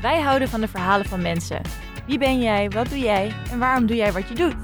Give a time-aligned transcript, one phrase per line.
[0.00, 1.60] Wij houden van de verhalen van mensen.
[2.06, 4.54] Wie ben jij, wat doe jij en waarom doe jij wat je doet?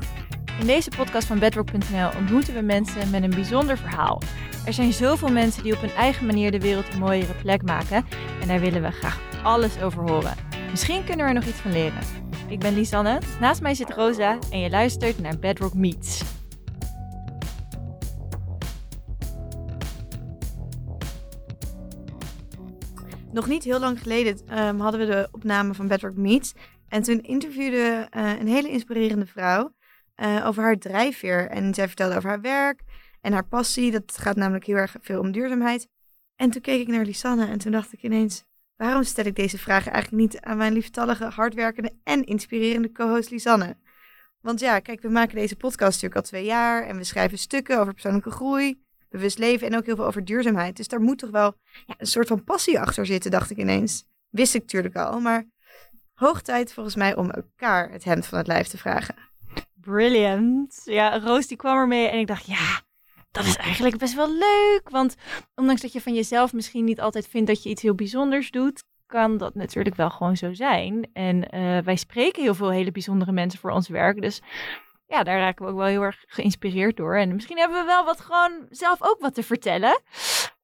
[0.61, 4.23] In deze podcast van bedrock.nl ontmoeten we mensen met een bijzonder verhaal.
[4.67, 8.07] Er zijn zoveel mensen die op hun eigen manier de wereld een mooiere plek maken
[8.41, 10.35] en daar willen we graag alles over horen.
[10.71, 12.01] Misschien kunnen we er nog iets van leren.
[12.49, 16.36] Ik ben Lisanne, naast mij zit Rosa en je luistert naar Bedrock Meets.
[23.37, 26.55] Nog niet heel lang geleden ehm, hadden we de opname van Bedrock Meets.
[26.89, 29.75] En toen interviewde uh, een hele inspirerende vrouw
[30.17, 31.49] uh, over haar drijfveer.
[31.49, 32.83] En zij vertelde over haar werk
[33.21, 33.91] en haar passie.
[33.91, 35.89] Dat gaat namelijk heel erg veel om duurzaamheid.
[36.37, 38.45] En toen keek ik naar Lisanne en toen dacht ik ineens...
[38.77, 43.77] waarom stel ik deze vragen eigenlijk niet aan mijn lieftallige, hardwerkende en inspirerende co-host Lisanne?
[44.41, 46.87] Want ja, kijk, we maken deze podcast natuurlijk al twee jaar...
[46.87, 50.77] en we schrijven stukken over persoonlijke groei bewust leven en ook heel veel over duurzaamheid.
[50.77, 51.55] Dus daar moet toch wel
[51.87, 54.05] ja, een soort van passie achter zitten, dacht ik ineens.
[54.29, 55.47] Wist ik natuurlijk al, maar
[56.15, 59.15] hoog tijd volgens mij om elkaar het hemd van het lijf te vragen.
[59.75, 60.81] Brilliant.
[60.85, 62.81] Ja, Roos die kwam ermee en ik dacht, ja,
[63.31, 64.91] dat is eigenlijk best wel leuk.
[64.91, 65.15] Want
[65.55, 68.85] ondanks dat je van jezelf misschien niet altijd vindt dat je iets heel bijzonders doet,
[69.07, 71.09] kan dat natuurlijk wel gewoon zo zijn.
[71.13, 74.21] En uh, wij spreken heel veel hele bijzondere mensen voor ons werk.
[74.21, 74.43] Dus
[75.07, 77.17] ja, daar raken we ook wel heel erg geïnspireerd door.
[77.17, 80.01] En misschien hebben we wel wat gewoon zelf ook wat te vertellen.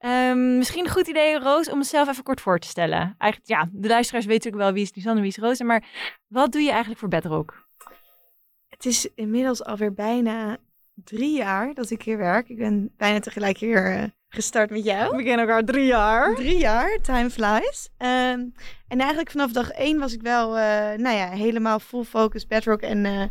[0.00, 3.14] Um, misschien een goed idee, Roos, om mezelf even kort voor te stellen.
[3.18, 5.60] Eigenlijk, ja, de luisteraars weten natuurlijk wel wie is Lisanne, wie is Roos.
[5.60, 5.84] Maar
[6.26, 7.68] wat doe je eigenlijk voor Bedrock?
[8.68, 10.56] Het is inmiddels alweer bijna
[10.94, 12.48] drie jaar dat ik hier werk.
[12.48, 15.16] Ik ben bijna tegelijk hier uh, gestart met jou.
[15.16, 16.34] We kennen elkaar drie jaar.
[16.34, 17.88] Drie jaar, time flies.
[17.98, 18.52] Um,
[18.88, 20.62] en eigenlijk vanaf dag één was ik wel, uh,
[20.96, 23.04] nou ja, helemaal full focus Bedrock en...
[23.04, 23.24] Uh,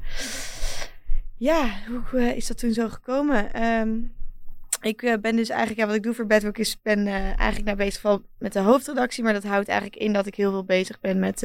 [1.41, 3.63] ja, hoe uh, is dat toen zo gekomen?
[3.63, 4.13] Um,
[4.81, 7.63] ik uh, ben dus eigenlijk, ja, wat ik doe voor Bedrock is, ben uh, eigenlijk
[7.63, 9.23] naar bezig van met de hoofdredactie.
[9.23, 11.41] Maar dat houdt eigenlijk in dat ik heel veel bezig ben met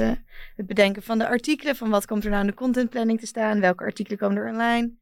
[0.56, 1.77] het bedenken van de artikelen.
[1.77, 3.61] Van wat komt er nou in de contentplanning te staan?
[3.61, 4.92] Welke artikelen komen er online?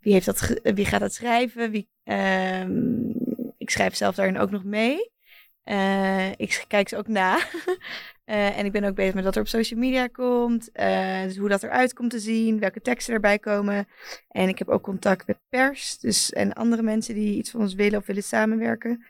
[0.00, 1.70] Wie, heeft dat wie gaat dat schrijven?
[1.70, 3.14] Wie, um,
[3.58, 5.10] ik schrijf zelf daarin ook nog mee.
[6.36, 7.38] Ik kijk ze ook na.
[8.26, 10.70] uh, en ik ben ook bezig met wat er op social media komt.
[10.74, 12.58] Uh, dus hoe dat eruit komt te zien.
[12.58, 13.88] Welke teksten erbij komen.
[14.28, 15.98] En ik heb ook contact met pers.
[15.98, 19.04] Dus, en andere mensen die iets van ons willen of willen samenwerken.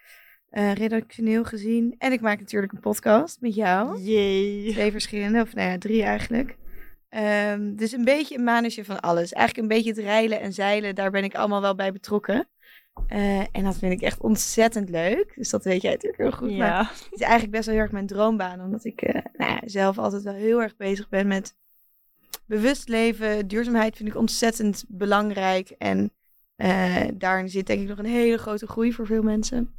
[0.51, 1.95] redactioneel gezien.
[1.99, 4.01] En ik maak natuurlijk een podcast met jou.
[4.01, 4.73] Jee.
[4.73, 5.41] Twee verschillende.
[5.41, 6.57] Of nou ja, drie eigenlijk.
[7.11, 9.33] Um, dus een beetje een manusje van alles.
[9.33, 10.95] Eigenlijk een beetje het reilen en zeilen.
[10.95, 12.49] Daar ben ik allemaal wel bij betrokken.
[13.13, 15.33] Uh, en dat vind ik echt ontzettend leuk.
[15.35, 16.51] Dus dat weet jij natuurlijk heel goed.
[16.51, 16.57] Ja.
[16.57, 18.61] Maar het is eigenlijk best wel heel erg mijn droombaan.
[18.61, 21.57] Omdat ik uh, nou ja, zelf altijd wel heel erg bezig ben met
[22.47, 23.49] bewust leven.
[23.49, 25.71] Duurzaamheid vind ik ontzettend belangrijk.
[25.71, 26.13] En
[26.57, 29.75] uh, daarin zit denk ik nog een hele grote groei voor veel mensen.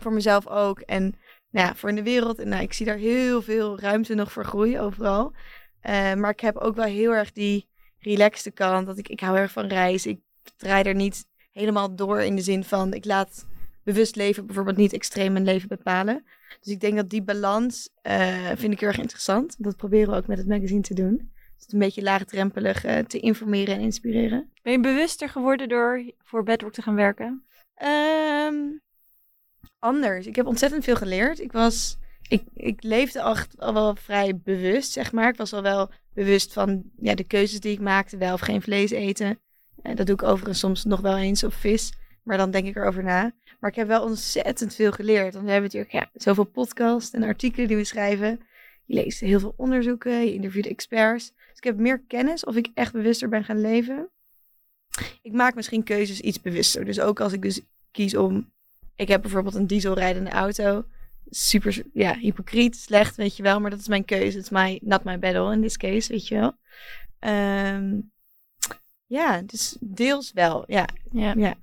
[0.00, 0.80] Voor mezelf ook.
[0.80, 1.02] En
[1.50, 2.38] nou ja, voor in de wereld.
[2.38, 5.32] En nou, ik zie daar heel veel ruimte nog voor groei overal.
[6.16, 7.68] maar ik heb ook wel heel erg die
[7.98, 8.86] relaxte kant.
[8.86, 10.10] Dat ik, ik hou erg van reizen.
[10.10, 10.20] Ik
[10.56, 13.46] draai er niet helemaal door in de zin van ik laat
[13.82, 16.24] bewust leven bijvoorbeeld niet extreem mijn leven bepalen.
[16.60, 19.54] Dus ik denk dat die balans uh, vind ik heel erg interessant.
[19.58, 21.16] Dat proberen we ook met het magazine te doen.
[21.16, 24.52] Dus het een beetje laagdrempelig uh, te informeren en inspireren.
[24.62, 27.44] Ben je bewuster geworden door voor Bedrock te gaan werken?
[28.46, 28.80] Um,
[29.78, 30.26] anders.
[30.26, 31.40] Ik heb ontzettend veel geleerd.
[31.40, 35.28] Ik was, ik, ik leefde al, al wel vrij bewust, zeg maar.
[35.28, 38.62] Ik was al wel bewust van ja, de keuzes die ik maakte, wel of geen
[38.62, 39.38] vlees eten.
[39.86, 41.92] En dat doe ik overigens soms nog wel eens op vis.
[42.22, 43.32] Maar dan denk ik erover na.
[43.60, 45.32] Maar ik heb wel ontzettend veel geleerd.
[45.32, 48.40] Want we hebben natuurlijk ja, zoveel podcasts en artikelen die we schrijven.
[48.84, 51.28] Je leest heel veel onderzoeken, je interviewt experts.
[51.28, 54.10] Dus ik heb meer kennis of ik echt bewuster ben gaan leven.
[55.22, 56.84] Ik maak misschien keuzes iets bewuster.
[56.84, 57.60] Dus ook als ik dus
[57.90, 58.52] kies om...
[58.94, 60.84] Ik heb bijvoorbeeld een dieselrijdende auto.
[61.30, 63.60] Super, ja, hypocriet, slecht, weet je wel.
[63.60, 64.36] Maar dat is mijn keuze.
[64.36, 66.54] Het is my, not my battle in this case, weet je wel.
[67.32, 68.10] Um,
[69.06, 70.64] ja, dus deels wel.
[70.66, 70.88] Ja.
[71.12, 71.34] ja.
[71.36, 71.54] ja.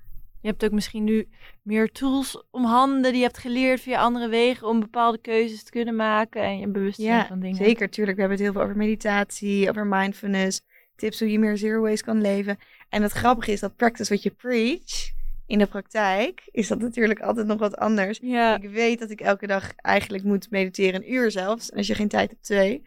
[0.42, 1.28] Je hebt ook misschien nu
[1.62, 5.72] meer tools om handen die je hebt geleerd via andere wegen om bepaalde keuzes te
[5.72, 7.56] kunnen maken en je bewust zijn ja, van dingen.
[7.56, 8.16] Zeker, tuurlijk.
[8.16, 10.62] We hebben het heel veel over meditatie, over mindfulness,
[10.96, 12.58] tips hoe je meer zero waste kan leven.
[12.90, 15.12] En het grappige is dat practice what you preach
[15.54, 18.20] in de praktijk is dat natuurlijk altijd nog wat anders.
[18.22, 18.56] Ja.
[18.62, 21.70] Ik weet dat ik elke dag eigenlijk moet mediteren, een uur zelfs.
[21.70, 22.84] En als je geen tijd hebt, twee.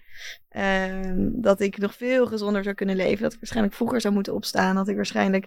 [0.57, 3.23] Um, dat ik nog veel gezonder zou kunnen leven.
[3.23, 4.75] Dat ik waarschijnlijk vroeger zou moeten opstaan.
[4.75, 5.45] Dat ik waarschijnlijk,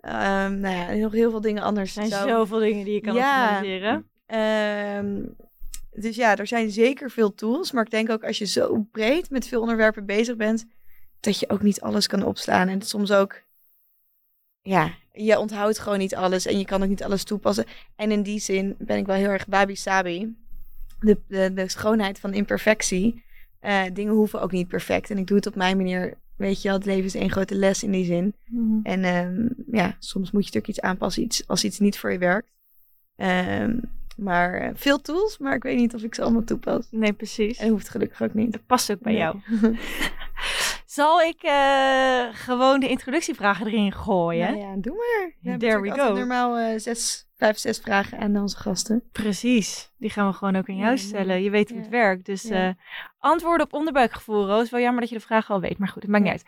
[0.00, 2.28] um, nou ja, nog heel veel dingen anders Er zijn zou...
[2.28, 3.42] zoveel dingen die je kan Ja.
[3.42, 4.08] optimaliseren.
[5.06, 5.36] Um,
[5.92, 7.72] dus ja, er zijn zeker veel tools.
[7.72, 10.66] Maar ik denk ook als je zo breed met veel onderwerpen bezig bent,
[11.20, 12.68] dat je ook niet alles kan opslaan.
[12.68, 13.42] En soms ook,
[14.66, 17.64] ja, je onthoudt gewoon niet alles en je kan ook niet alles toepassen.
[17.96, 20.34] En in die zin ben ik wel heel erg wabi-sabi.
[21.00, 23.24] De, de, de schoonheid van imperfectie.
[23.60, 25.10] Eh, dingen hoeven ook niet perfect.
[25.10, 26.14] En ik doe het op mijn manier.
[26.36, 28.34] Weet je wel, het leven is één grote les in die zin.
[28.46, 28.78] Mhm.
[28.82, 29.46] En ehm,
[29.76, 32.48] ja, soms moet je natuurlijk iets aanpassen iets, als iets niet voor je werkt.
[33.16, 33.78] Ehm,
[34.16, 36.86] maar eh, veel tools, maar ik weet niet of ik ze allemaal toepas.
[36.90, 37.58] Nee, precies.
[37.58, 38.52] En hoeft gelukkig ook niet.
[38.52, 39.20] Dat past ook bij Nee.
[39.20, 39.36] jou.
[40.96, 44.46] Zal ik eh, gewoon de introductievragen erin gooien?
[44.52, 45.52] Nou ja, doe maar.
[45.52, 46.14] We There we go.
[46.14, 49.02] normaal eh, zes, vijf, zes vragen aan onze gasten.
[49.12, 49.92] Precies.
[49.98, 51.42] Die gaan we gewoon ook aan jou Ja, stellen.
[51.42, 51.82] Je weet hoe ja.
[51.82, 52.26] het werkt.
[52.26, 52.68] Dus Ja.
[52.68, 52.74] eh,
[53.18, 54.70] antwoorden op onderbuikgevoel, Roos.
[54.70, 56.44] Wel jammer dat je de vraag al weet, maar goed, het maakt niet uit.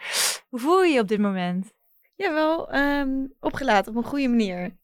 [0.49, 1.73] Hoe voel je je op dit moment?
[2.17, 3.11] Jawel, ehm
[3.41, 4.77] opgelaten op een goede manier.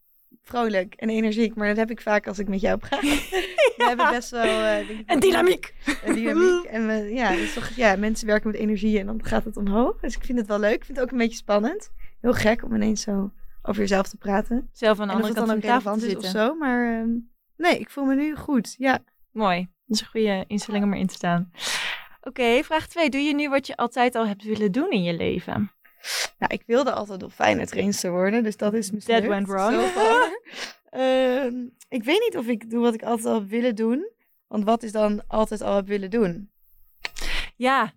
[0.44, 3.00] Vrolijk en energiek, maar dat heb ik vaak als ik met jou praat.
[3.76, 4.86] We hebben best wel...
[4.86, 5.74] denk ik, En dynamiek!
[6.04, 6.64] Een dynamiek.
[6.64, 9.56] En we, ja, het is toch, ja, mensen werken met energie en dan gaat het
[9.56, 10.00] omhoog.
[10.00, 10.74] Dus ik vind het wel leuk.
[10.74, 11.90] Ik vind het ook een beetje spannend.
[12.20, 13.32] Heel gek om ineens zo
[13.62, 14.68] over jezelf te praten.
[14.72, 16.40] Zelf aan de andere kant dan van ook de tafel te is of zitten.
[16.40, 16.54] zo.
[16.54, 17.10] Maar ehm,
[17.56, 18.74] nee, ik voel me nu goed.
[18.78, 19.04] Ja.
[19.30, 19.58] Mooi.
[19.86, 21.50] Dat is een goede instelling om erin te staan.
[22.20, 23.10] Oké, vraag 2.
[23.10, 25.70] Doe je nu wat je altijd al hebt willen doen in je leven?
[26.38, 29.20] Nou, ik wilde altijd dolfijnentrainster worden, dus dat is mislukt.
[29.20, 29.82] That went wrong.
[30.90, 31.54] Ehm,
[31.88, 34.10] ik weet niet of ik doe wat ik altijd al heb willen doen.
[34.46, 36.50] Want wat is dan altijd al heb willen doen?
[37.56, 37.92] Ja.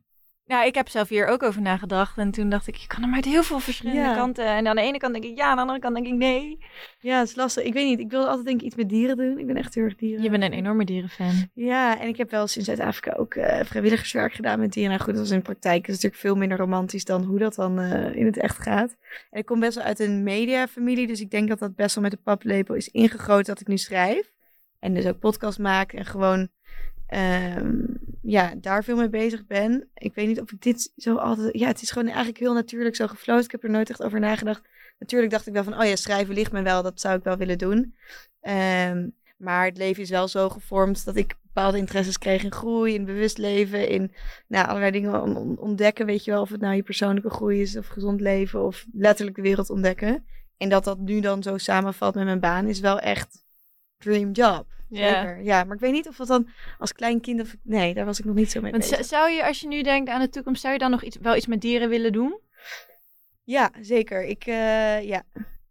[0.48, 2.18] Nou, ik heb zelf hier ook over nagedacht.
[2.18, 4.16] En toen dacht ik, je kan hem uit heel veel verschillende Ja.
[4.16, 4.46] kanten.
[4.46, 6.58] En aan de ene kant denk ik ja, aan de andere kant denk ik nee.
[7.00, 7.64] Ja, het is lastig.
[7.64, 8.00] Ik weet niet.
[8.00, 9.38] Ik wilde altijd denk ik iets met dieren doen.
[9.40, 10.24] Ik ben echt heel erg dieren.
[10.24, 11.50] Je bent een enorme dierenfan.
[11.54, 14.92] Ja, en ik heb wel sinds Zuid-Afrika ook eh, vrijwilligerswerk gedaan met dieren.
[14.92, 15.80] Nou goed, dat was in de praktijk.
[15.80, 18.96] Dat is natuurlijk veel minder romantisch dan hoe dat dan eh, in het echt gaat.
[19.32, 21.08] En ik kom best wel uit een mediafamilie.
[21.08, 23.78] Dus ik denk dat dat best wel met de paplepel is ingegoten dat ik nu
[23.78, 24.32] schrijf.
[24.80, 26.50] En dus ook podcast maak en gewoon
[27.08, 27.84] ehm,
[28.22, 29.90] ja, daar veel mee bezig ben.
[29.94, 31.58] Ik weet niet of ik dit zo altijd...
[31.58, 33.46] Ja, het is gewoon eigenlijk heel natuurlijk zo gefloten.
[33.46, 34.62] Ik heb er nooit echt over nagedacht.
[35.00, 36.84] Natuurlijk dacht ik wel van, oh ja, schrijven ligt me wel.
[36.84, 37.96] Dat zou ik wel willen doen.
[38.42, 39.08] Ehm,
[39.38, 43.06] maar het leven is wel zo gevormd dat ik bepaalde interesses kreeg in groei, in
[43.06, 44.12] bewust leven, in
[44.48, 46.06] nou, allerlei dingen on- on- ontdekken.
[46.06, 49.36] Weet je wel, of het nou je persoonlijke groei is of gezond leven of letterlijk
[49.36, 50.26] de wereld ontdekken.
[50.58, 53.44] En dat dat nu dan zo samenvalt met mijn baan is wel echt
[53.98, 54.77] dream job.
[54.90, 55.08] Ja.
[55.08, 55.44] Zeker.
[55.44, 56.48] Ja, maar ik weet niet of dat dan
[56.80, 57.56] als klein kind of...
[57.62, 59.06] Nee, daar was ik nog niet zo mee Want bezig.
[59.06, 61.36] zou je, als je nu denkt aan de toekomst, zou je dan nog iets, wel
[61.36, 62.40] iets met dieren willen doen?
[63.44, 64.24] Ja, zeker.
[64.24, 65.24] Ik eh, ja,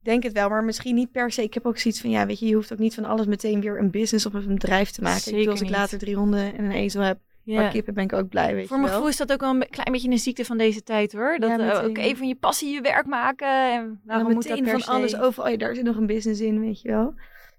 [0.03, 1.43] denk het wel, maar misschien niet per se.
[1.43, 3.61] Ik heb ook zoiets van, ja, weet je, je hoeft ook niet van alles meteen
[3.61, 5.19] weer een business of een bedrijf te maken.
[5.19, 5.77] ik Zeker bedoel, als ik niet.
[5.77, 8.79] later drie honden en een ezel heb, maar kippen, ben ik ook blij, weet Voor
[8.79, 11.39] mijn gevoel is dat ook wel een klein beetje een ziekte van deze tijd hoor.
[11.39, 13.73] Dat Ja, eh, ook even van je passie je werk maken.
[13.73, 16.07] En waarom moet dat meteen per van alles over, oh ja, daar zit nog een
[16.07, 17.15] business in, weet je wel.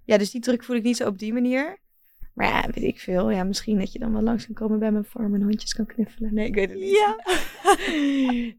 [0.07, 1.77] Ja, dus die druk voel ik niet zo op die manier.
[2.33, 3.31] Maar ja, weet ik veel.
[3.31, 5.85] Ja, misschien dat je dan wel langs kan komen bij mijn farm en hondjes kan
[5.85, 6.33] knuffelen.
[6.33, 6.89] Nee, ik weet het niet.
[6.89, 7.15] Ja.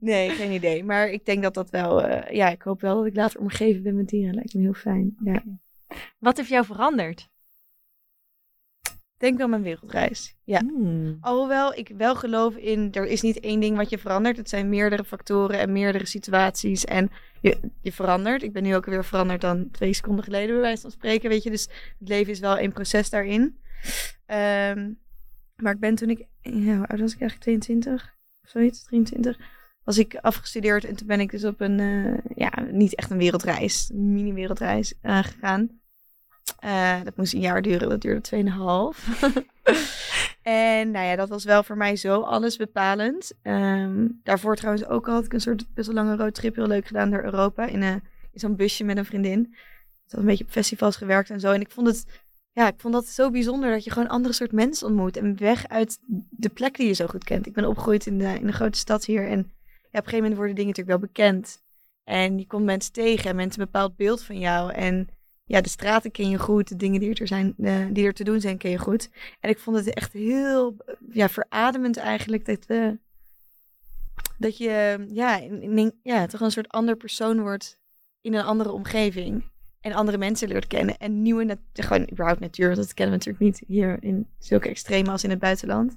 [0.11, 0.85] nee, geen idee.
[0.85, 3.83] Maar ik denk dat dat wel, eh, ja, ik hoop wel dat ik later omgeven
[3.83, 4.35] ben met dieren.
[4.35, 5.17] Lijkt me heel fijn.
[5.25, 5.43] Ja.
[6.19, 7.29] Wat heeft jou veranderd?
[9.19, 10.37] Denk wel mijn wereldreis.
[10.45, 10.61] Ja.
[10.61, 11.19] Hmm.
[11.21, 14.37] Alhoewel ik wel geloof in, er is niet één ding wat je verandert.
[14.37, 16.85] Het zijn meerdere factoren en meerdere situaties.
[16.85, 17.11] En
[17.41, 18.43] je, je verandert.
[18.43, 21.29] Ik ben nu ook weer veranderd dan twee seconden geleden, bij wijze van spreken.
[21.29, 21.69] Weet je, dus
[21.99, 23.59] het leven is wel een proces daarin.
[24.27, 24.91] Ehm,
[25.57, 27.41] maar ik ben toen ik, ja, hoe oud was ik eigenlijk?
[27.41, 29.39] 22 of zoiets, 23.
[29.85, 33.19] Was ik afgestudeerd en toen ben ik dus op een, eh, ja, niet echt een
[33.19, 35.81] wereldreis, een mini-wereldreis eh, gegaan.
[36.59, 38.39] Eh, dat moest een jaar duren, dat duurde 2,5.
[40.43, 43.33] en nou ja, dat was wel voor mij zo alles bepalend.
[43.43, 47.11] Ehm, daarvoor trouwens ook al had ik een soort best lange roadtrip heel leuk gedaan
[47.11, 47.67] door Europa.
[47.67, 49.41] In, een in zo'n busje met een vriendin.
[49.51, 51.53] Ik had een beetje op festivals gewerkt en zo.
[51.53, 52.05] En ik vond het,
[52.53, 55.17] ja, ik vond dat zo bijzonder dat je gewoon andere soort mensen ontmoet.
[55.17, 55.99] En weg uit
[56.31, 57.47] de plek die je zo goed kent.
[57.47, 59.29] Ik ben opgegroeid in de, in de grote stad hier.
[59.29, 59.39] En
[59.91, 61.63] ja, op een gegeven moment worden dingen natuurlijk wel bekend.
[62.05, 64.73] En je komt mensen tegen en mensen een bepaald beeld van jou.
[64.73, 65.09] En
[65.49, 68.25] ja, de straten ken je goed, de dingen die er, zijn, eh, die er te
[68.25, 69.11] doen zijn, ken je goed.
[69.41, 70.77] En ik vond het echt heel
[71.13, 72.91] ja, verademend eigenlijk dat, eh,
[74.39, 75.41] dat je ja,
[76.03, 77.81] ja, toch een soort ander persoon wordt
[78.21, 79.45] in een andere omgeving.
[79.81, 80.99] En andere mensen leert kennen.
[80.99, 85.25] En nieuwe, gewoon überhaupt natuur, dat kennen we natuurlijk niet hier in zulke extreme als
[85.25, 85.97] in het buitenland.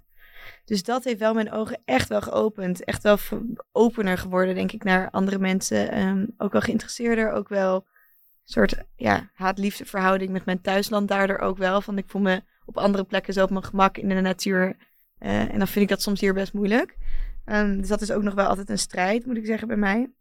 [0.65, 2.83] Dus dat heeft wel mijn ogen echt wel geopend.
[2.83, 3.17] Echt wel
[3.71, 5.91] opener geworden, denk ik, naar andere mensen.
[5.91, 7.85] Ehm, ook wel geïnteresseerder, ook wel
[8.51, 11.81] soort ja, haat-liefde verhouding met mijn thuisland daardoor ook wel.
[11.81, 14.75] Van ik voel me op andere plekken zo op mijn gemak in de natuur.
[15.17, 16.97] Eh, en dan vind ik dat soms hier best moeilijk.
[17.45, 20.11] Ehm, dus dat is ook nog wel altijd een strijd, moet ik zeggen, bij mij.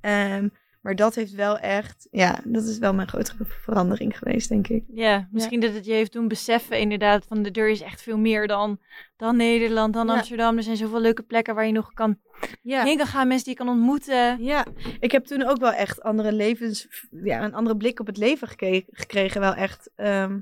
[0.00, 0.48] Ehm,
[0.80, 4.84] maar dat heeft wel echt, ja, dat is wel mijn grotere verandering geweest, denk ik.
[4.88, 8.18] Ja, misschien dat het je heeft doen beseffen inderdaad van de deur is echt veel
[8.18, 8.78] meer dan,
[9.16, 10.14] dan Nederland, dan Ja.
[10.14, 10.56] Amsterdam.
[10.56, 12.18] Er zijn zoveel leuke plekken waar je nog kan
[12.62, 12.84] Ja.
[12.84, 14.42] heen kan gaan, mensen die je kan ontmoeten.
[14.44, 14.66] Ja,
[15.00, 18.48] ik heb toen ook wel echt andere levens, ja, een andere blik op het leven
[18.92, 19.40] gekregen.
[19.40, 20.38] Wel echt, ehm,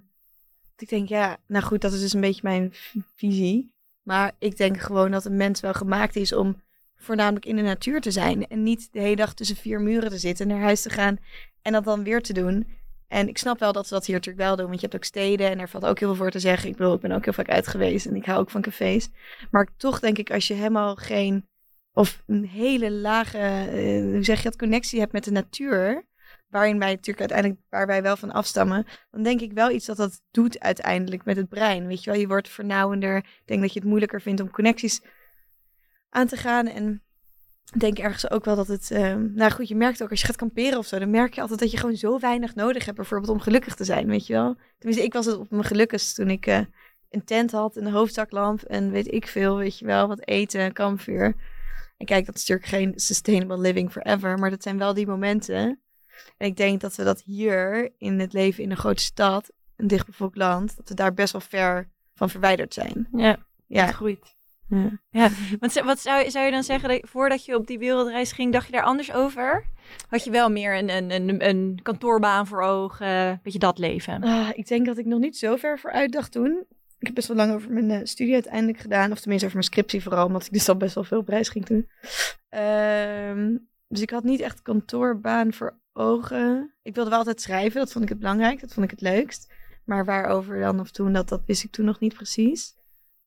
[0.78, 2.72] ik denk, ja, nou goed, dat is dus een beetje mijn
[3.14, 3.74] visie.
[4.02, 6.62] Maar ik denk gewoon dat een mens wel gemaakt is om
[6.96, 8.46] voornamelijk in de natuur te zijn.
[8.46, 11.18] En niet de hele dag tussen vier muren te zitten, naar huis te gaan
[11.62, 12.66] en dat dan weer te doen.
[13.08, 15.04] En ik snap wel dat ze dat hier natuurlijk wel doen, want je hebt ook
[15.04, 16.70] steden en daar valt ook heel veel voor te zeggen.
[16.70, 19.08] Ik bedoel, ik ben ook heel vaak uit geweest en ik hou ook van cafés.
[19.50, 21.46] Maar toch denk ik, als je helemaal geen,
[21.92, 26.06] of een hele lage, eh, hoe zeg je dat, connectie hebt met de natuur,
[26.48, 29.96] waarin wij natuurlijk uiteindelijk, waar wij wel van afstammen, dan denk ik wel iets dat
[29.96, 31.86] dat doet uiteindelijk met het brein.
[31.86, 33.16] Weet je wel, je wordt vernauwender.
[33.16, 35.00] Ik denk dat je het moeilijker vindt om connecties
[36.16, 36.66] aan te gaan.
[36.66, 37.02] En
[37.72, 40.26] ik denk ergens ook wel dat het, ehm, nou goed, je merkt ook als je
[40.26, 42.96] gaat kamperen of zo, dan merk je altijd dat je gewoon zo weinig nodig hebt,
[42.96, 44.56] bijvoorbeeld om gelukkig te zijn, weet je wel.
[44.78, 46.60] Tenminste, ik was het op mijn gelukkigst toen ik eh,
[47.10, 51.34] een tent had, een hoofdzaklamp en weet ik veel, weet je wel, wat eten, kampvuur.
[51.96, 55.80] En kijk, dat is natuurlijk geen sustainable living forever, maar dat zijn wel die momenten.
[56.36, 59.86] En ik denk dat we dat hier in het leven in een grote stad, een
[59.86, 63.08] dichtbevolkt land, dat we daar best wel ver van verwijderd zijn.
[63.12, 64.35] Ja, Ja, het groeit.
[64.68, 65.00] Ja.
[65.10, 65.30] Ja,
[65.60, 68.66] want wat zou, zou je dan zeggen, dat, voordat je op die wereldreis ging, dacht
[68.66, 69.64] je daar anders over?
[70.08, 74.22] Had je wel meer een, een, een, een kantoorbaan voor ogen, weet je, dat leven?
[74.22, 76.64] Ah, ik denk dat ik nog niet zo ver vooruit dacht toen.
[76.98, 79.12] Ik heb best wel lang over mijn eh, studie uiteindelijk gedaan.
[79.12, 81.66] Of tenminste over mijn scriptie vooral, omdat ik dus al best wel veel prijs ging
[81.66, 81.88] doen.
[82.48, 83.56] Ehm,
[83.88, 86.74] dus ik had niet echt kantoorbaan voor ogen.
[86.82, 88.60] Ik wilde wel altijd schrijven, dat vond ik het belangrijk.
[88.60, 89.52] Dat vond ik het leukst.
[89.84, 92.74] Maar waarover dan of toen, dat, dat wist ik toen nog niet precies.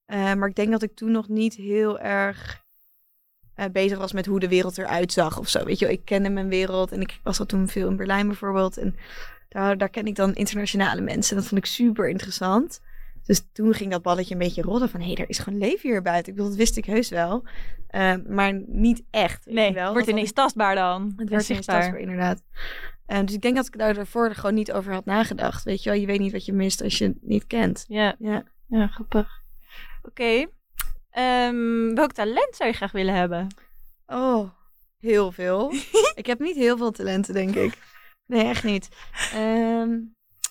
[0.10, 2.64] Eh, maar ik denk dat ik toen nog niet heel erg
[3.56, 5.64] eh, bezig was met hoe de wereld eruit zag of zo.
[5.64, 8.78] Weet je, ik kende mijn wereld en ik was al toen veel in Berlijn bijvoorbeeld.
[8.78, 8.96] En
[9.50, 11.36] daar, daar ken ik dan internationale mensen.
[11.36, 12.82] Dat vond ik super interessant.
[13.26, 15.00] Dus toen ging dat balletje een beetje rollen van...
[15.00, 16.28] hé, hey, er is gewoon leven hier buiten.
[16.32, 17.44] Ik bedoel, dat wist ik heus wel.
[17.88, 19.84] Eh, maar niet echt, Nee, wel.
[19.84, 21.14] het wordt ineens tastbaar dan.
[21.18, 22.42] Het werd ineens tastbaar, inderdaad.
[23.06, 25.64] Eh, dus ik denk dat ik daar daarvoor gewoon niet over had nagedacht.
[25.64, 27.86] Weet je wel, je weet niet wat je mist als je het niet kent.
[27.88, 28.44] Ja, Ja.
[28.68, 29.39] ja grappig.
[30.10, 30.46] Oké.
[31.10, 33.48] Ehm, welk talent zou je graag willen hebben?
[34.08, 34.50] Oh,
[35.00, 35.74] heel veel.
[36.22, 37.78] ik heb niet heel veel talenten, denk ik.
[38.26, 38.90] Nee, echt niet.
[39.34, 39.98] Ehm,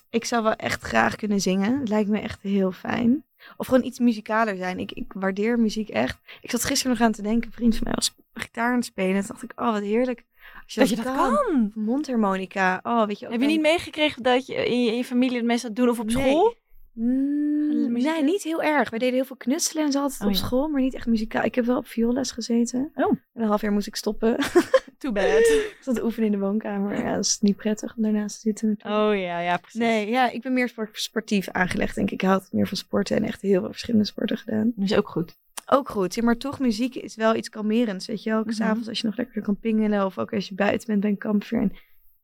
[0.09, 1.79] ik zou wel echt graag kunnen zingen.
[1.79, 3.23] Het lijkt me echt heel fijn.
[3.57, 4.79] Of gewoon iets muzikaler zijn.
[4.79, 6.19] Ik, ik waardeer muziek echt.
[6.41, 7.47] Ik zat gisteren nog aan te denken.
[7.47, 9.15] Een vriend van mij was gitaar aan het spelen.
[9.15, 10.23] En toen dacht ik, oh, wat heerlijk.
[10.63, 11.71] Als je Dat je dat kan.
[11.75, 12.79] Mondharmonica.
[12.83, 15.45] Oh, weet je Heb je niet meegekregen dat je in je, in je familie dat
[15.45, 16.15] mensen dat doen of op Nee.
[16.15, 16.55] school?
[16.93, 18.89] Mm, nee, niet heel erg.
[18.89, 20.39] Wij deden heel veel knutselen en zo altijd Oh, op ja.
[20.39, 21.43] school, maar niet echt muzikaal.
[21.43, 22.91] Ik heb wel op vioolles gezeten.
[22.95, 23.09] Oh.
[23.33, 24.37] En een half jaar moest ik stoppen.
[24.97, 25.25] Too bad.
[25.73, 26.97] ik zat oefenen in de woonkamer.
[27.03, 28.67] Ja, dat is niet prettig om daarnaast te zitten.
[28.69, 28.99] natuurlijk.
[29.09, 29.79] Oh ja, ja, precies.
[29.79, 32.21] Nee, ja, ik ben meer sport- sportief aangelegd, denk ik.
[32.21, 34.71] Ik had meer van sporten en echt heel veel verschillende sporten gedaan.
[34.75, 35.37] Dat is ook goed.
[35.71, 38.39] Ook goed, ja, maar toch, muziek is wel iets kalmerends, weet je wel.
[38.39, 38.53] Ook Mhm.
[38.55, 41.17] s'avonds als je nog lekker kan pingelen of ook als je buiten bent bij een
[41.17, 41.71] kampvuur en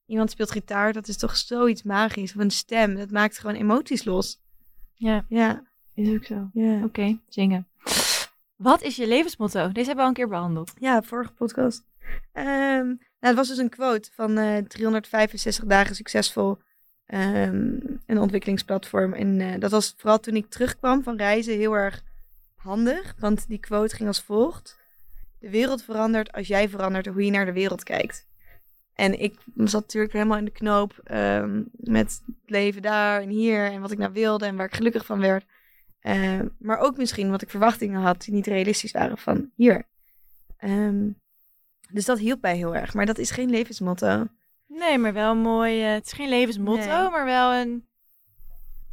[0.06, 2.36] iemand speelt gitaar, dat is toch zoiets magisch.
[2.36, 4.44] Of een stem, dat maakt gewoon emoties los.
[4.96, 6.50] Ja, Ja, is ook zo.
[6.54, 6.84] ja.
[6.84, 7.68] Oké, zingen.
[8.56, 9.72] Wat is je levensmotto?
[9.72, 10.74] Deze hebben we al een keer behandeld.
[10.80, 11.84] Ja, vorige podcast.
[12.32, 16.58] Ehm, nou, het was dus een quote van eh 365 dagen succesvol.
[17.06, 19.14] ehm, een ontwikkelingsplatform.
[19.14, 22.04] En eh, dat was vooral toen ik terugkwam van reizen heel erg
[22.56, 23.16] handig.
[23.20, 24.78] Want die quote ging als volgt.
[25.40, 28.28] De wereld verandert als jij verandert hoe je naar de wereld kijkt.
[28.96, 33.72] En ik zat natuurlijk helemaal in de knoop ehm, met het leven daar en hier.
[33.72, 35.46] En wat ik nou wilde en waar ik gelukkig van werd.
[36.00, 39.88] Eh, maar ook misschien wat ik verwachtingen had die niet realistisch waren van hier.
[40.58, 41.10] Ehm,
[41.92, 42.94] dus dat hielp mij heel erg.
[42.94, 44.28] Maar dat is geen levensmotto.
[44.68, 45.84] Nee, maar wel mooi.
[45.84, 47.10] eh, het is geen levensmotto, Nee.
[47.10, 47.86] maar wel een...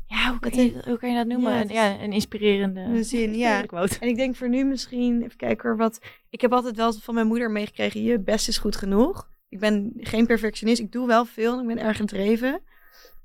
[0.07, 1.51] Ja, hoe kan, je, hoe kan je dat noemen?
[1.53, 2.81] Ja, Ja, een, is- ja, een inspirerende...
[2.81, 3.63] Een zin, ja.
[3.63, 3.99] quote.
[3.99, 6.01] En ik denk voor nu misschien, even kijken hoor, wat...
[6.31, 9.31] Ik heb altijd wel van mijn moeder meegekregen, je best is goed genoeg.
[9.53, 12.63] Ik ben geen perfectionist, ik doe wel veel, ik ben erg gedreven.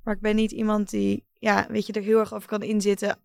[0.03, 3.19] Maar ik ben niet iemand die, ja, weet je, er heel erg over kan inzitten.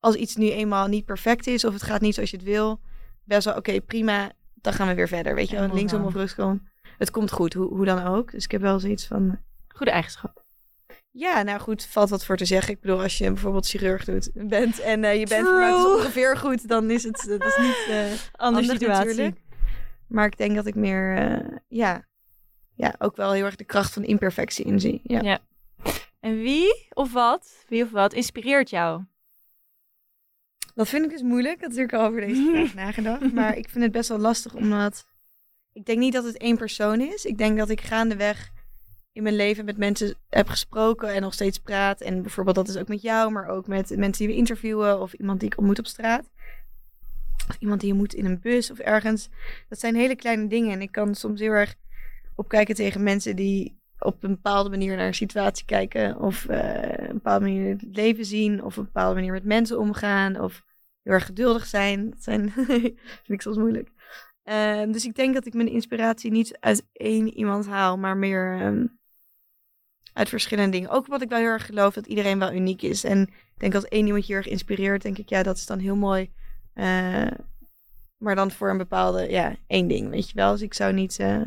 [0.00, 2.80] Als iets nu eenmaal niet perfect is of het gaat niet zoals je het wil.
[3.24, 5.34] Best wel, oké, prima, dan gaan we weer verder.
[5.34, 6.68] Weet je, linksom of rechtsom.
[6.98, 8.30] Het komt goed, hoe, hoe dan ook.
[8.30, 10.44] Dus ik heb wel zoiets van, Goede eigenschap.
[11.10, 12.74] Ja, nou goed, valt wat voor te zeggen.
[12.74, 15.48] Ik bedoel, als je bijvoorbeeld chirurg doet, bent en eh, je bent
[15.96, 19.06] ongeveer goed, dan is het dat is niet eh Andere anders situatie.
[19.06, 19.40] natuurlijk.
[20.06, 22.08] Maar ik denk dat ik meer, eh, ja,
[22.80, 25.00] ja, ook wel heel erg de kracht van imperfectie inzie.
[25.02, 25.20] Ja.
[25.20, 25.38] Ja.
[26.20, 29.04] En wie of wat, wie of wat inspireert jou?
[30.74, 31.54] Dat vind ik dus moeilijk.
[31.54, 33.32] Ik had natuurlijk al over deze vraag nagedacht.
[33.32, 35.06] Maar ik vind het best wel lastig, omdat
[35.72, 37.24] ik denk niet dat het één persoon is.
[37.24, 38.50] Ik denk dat ik gaandeweg
[39.12, 42.00] in mijn leven met mensen heb gesproken en nog steeds praat.
[42.00, 45.12] En bijvoorbeeld dat is ook met jou, maar ook met mensen die we interviewen of
[45.12, 46.30] iemand die ik ontmoet op straat.
[47.48, 49.28] Of iemand die je moet in een bus of ergens.
[49.68, 50.72] Dat zijn hele kleine dingen.
[50.72, 51.74] En ik kan soms heel erg
[52.40, 56.20] opkijken tegen mensen die op een bepaalde manier naar een situatie kijken.
[56.20, 58.64] Of eh, een bepaalde manier het leven zien.
[58.64, 60.40] Of op een bepaalde manier met mensen omgaan.
[60.40, 60.64] Of
[61.02, 62.10] heel erg geduldig zijn.
[62.10, 62.50] Dat zijn,
[63.24, 63.90] vind ik soms moeilijk.
[64.42, 68.58] Ehm, dus ik denk dat ik mijn inspiratie niet uit één iemand haal, maar meer
[68.60, 68.86] ehm,
[70.12, 70.90] uit verschillende dingen.
[70.90, 73.04] Ook wat ik wel heel erg geloof, dat iedereen wel uniek is.
[73.04, 75.78] En ik denk als één iemand je erg inspireert, denk ik, ja, dat is dan
[75.78, 76.30] heel mooi.
[76.74, 77.30] Eh,
[78.16, 80.52] maar dan voor een bepaalde, ja, één ding, weet je wel.
[80.52, 81.40] Dus ik zou niet eh,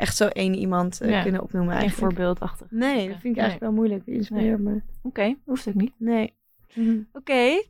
[0.00, 2.12] echt zo één iemand eh, Ja, kunnen opnoemen Geen eigenlijk.
[2.12, 2.66] voorbeeldachtig.
[2.70, 4.04] Nee, dat vind ik eigenlijk wel moeilijk.
[4.04, 4.80] Wie inspireert me?
[5.02, 5.92] Oké, hoeft ook niet.
[5.96, 6.34] Nee.
[7.12, 7.62] Oké.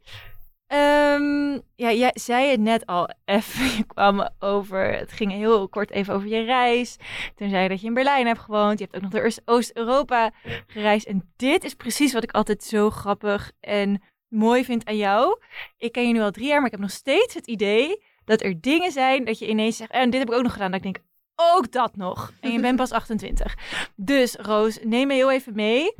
[0.66, 3.64] Ehm, ja, jij zei het net al even.
[3.78, 4.92] Je kwam over.
[4.98, 6.96] Het ging heel kort even over je reis.
[7.34, 8.78] Toen zei je dat je in Berlijn hebt gewoond.
[8.78, 10.30] Je hebt ook nog door Oost- Oost-Europa
[10.66, 11.06] gereisd.
[11.06, 15.38] En dit is precies wat ik altijd zo grappig en mooi vind aan jou.
[15.78, 18.42] Ik ken je nu al drie jaar, maar ik heb nog steeds het idee dat
[18.42, 19.90] er dingen zijn dat je ineens zegt.
[19.90, 20.70] En dit heb ik ook nog gedaan.
[20.70, 21.08] Dat ik denk.
[21.54, 22.32] Ook dat nog.
[22.40, 23.54] En je bent pas 28.
[23.96, 25.94] Dus Roos, neem me heel even mee.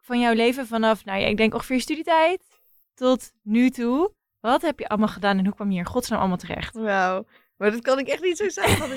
[0.00, 2.42] Van jouw leven vanaf, nou ja, ik denk ongeveer je studietijd
[2.94, 4.12] tot nu toe.
[4.40, 6.74] Wat heb je allemaal gedaan en hoe kwam je hier in godsnaam allemaal terecht?
[6.74, 7.24] Wauw.
[7.56, 8.88] Maar dat kan ik echt niet zo zeggen.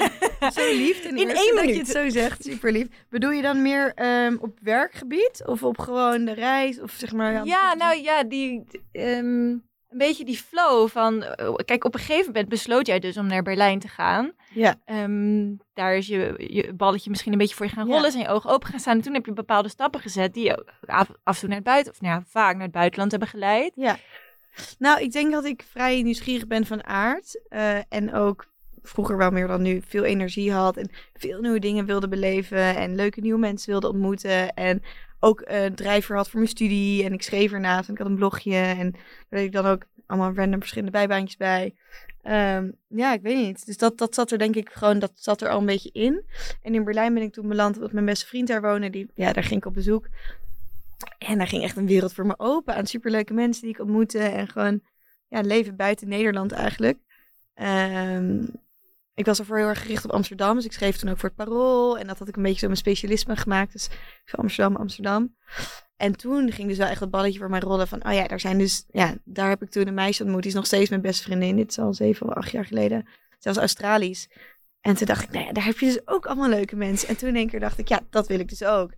[0.51, 1.03] zo lief.
[1.03, 1.77] In één dat je minuut.
[1.77, 2.43] het zo zegt.
[2.43, 2.87] Super lief.
[3.09, 5.43] Bedoel je dan meer ehm, op werkgebied?
[5.45, 6.81] Of op gewoon de reis?
[6.81, 7.45] Of zeg maar...
[7.45, 9.25] Ja, nou ja, die, ehm,
[9.87, 11.23] een beetje die flow van...
[11.23, 14.31] eh, Kijk, op een gegeven moment besloot jij dus om naar Berlijn te gaan.
[14.57, 14.75] Ja.
[14.85, 17.93] Ehm, daar is je, je balletje misschien een beetje voor je gaan Ja.
[17.93, 18.11] rollen.
[18.11, 18.95] Zijn je ogen open gaan staan.
[18.95, 21.65] En toen heb je bepaalde stappen gezet die je af, af en toe naar het
[21.67, 21.93] buiten...
[21.93, 23.71] Of nou ja, vaak naar het buitenland hebben geleid.
[24.79, 27.41] Nou, ik denk dat ik vrij nieuwsgierig ben van aard.
[27.49, 28.45] eh, en ook
[28.81, 30.77] vroeger wel meer dan nu veel energie had.
[30.77, 32.75] En veel nieuwe dingen wilde beleven.
[32.75, 34.53] En leuke nieuwe mensen wilde ontmoeten.
[34.53, 34.83] En
[35.19, 37.03] ook een drijver had voor mijn studie.
[37.03, 37.87] En ik schreef ernaast.
[37.87, 38.55] En ik had een blogje.
[38.55, 41.75] En daar deed ik dan ook allemaal random verschillende bijbaantjes bij.
[42.27, 43.65] Ehm, ja, ik weet niet.
[43.65, 46.25] Dus dat, dat zat er denk ik gewoon, dat zat er al een beetje in.
[46.61, 48.89] En in Berlijn ben ik toen beland, omdat mijn beste vriend daar woonde.
[48.89, 50.07] Die, ja, daar ging ik op bezoek.
[51.17, 54.19] En daar ging echt een wereld voor me open aan superleuke mensen die ik ontmoette.
[54.19, 54.81] En gewoon
[55.27, 56.97] ja, leven buiten Nederland eigenlijk.
[57.53, 58.45] Ehm,
[59.13, 60.55] ik was ervoor heel erg gericht op Amsterdam.
[60.55, 61.97] Dus ik schreef toen ook voor het Parool.
[61.97, 63.73] En dat had ik een beetje zo mijn specialisme gemaakt.
[63.73, 63.89] Dus
[64.31, 65.35] Amsterdam, Amsterdam.
[65.97, 68.05] En toen ging dus wel echt het balletje voor mij rollen van...
[68.05, 68.85] Oh ja, daar zijn dus...
[68.91, 70.41] Ja, daar heb ik toen een meisje ontmoet.
[70.41, 71.55] Die is nog steeds mijn beste vriendin.
[71.55, 73.07] Dit is al zeven of acht jaar geleden.
[73.39, 74.29] Was Australisch.
[74.81, 77.09] En toen dacht ik, nou ja, daar heb je dus ook allemaal leuke mensen.
[77.09, 78.91] En toen in één keer dacht ik, ja, dat wil ik dus ook.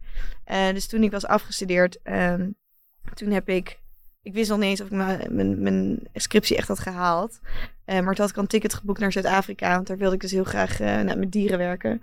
[0.43, 2.49] Eh, dus toen ik was afgestudeerd, ehm,
[3.13, 3.79] toen heb ik...
[4.21, 4.93] Ik wist nog niet eens of ik
[5.31, 7.39] mijn, mijn, scriptie echt had gehaald.
[7.85, 9.75] Eh, maar toen had ik een ticket geboekt naar Zuid-Afrika.
[9.75, 12.01] Want daar wilde ik dus heel graag eh, met dieren werken.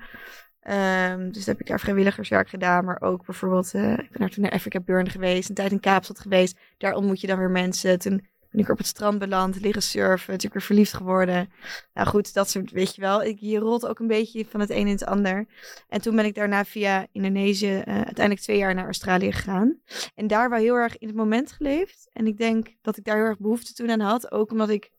[0.67, 2.85] Ehm, dus heb ik daar vrijwilligerswerk gedaan.
[2.85, 5.49] Maar ook bijvoorbeeld, eh, ik ben daar toen naar Africa Burn geweest.
[5.49, 6.59] Een tijd in Kaapstad geweest.
[6.79, 7.99] Daar ontmoet je dan weer mensen.
[7.99, 10.33] Toen ben ik op het strand beland, liggen surfen.
[10.33, 11.51] Natuurlijk weer verliefd geworden.
[11.95, 13.23] Nou goed, dat soort, weet je wel.
[13.23, 15.47] Ik, je rolt ook een beetje van het een in het ander.
[15.89, 19.79] En toen ben ik daarna via Indonesië eh, uiteindelijk twee jaar naar Australië gegaan.
[20.15, 22.09] En daar wel heel erg in het moment geleefd.
[22.13, 24.31] En ik denk dat ik daar heel erg behoefte toen aan had.
[24.33, 24.91] Ook omdat ik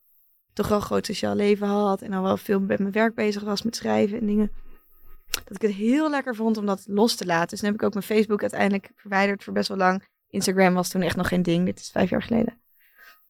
[0.54, 2.02] toch wel een groot sociaal leven had.
[2.02, 4.52] En al wel veel met mijn werk bezig was met schrijven en dingen.
[5.32, 7.50] Dat ik het heel lekker vond om dat los te laten.
[7.50, 10.04] Dus toen heb ik ook mijn Facebook uiteindelijk verwijderd voor best wel lang.
[10.30, 11.66] Instagram was toen echt nog geen ding.
[11.66, 12.62] Dit is vijf jaar geleden.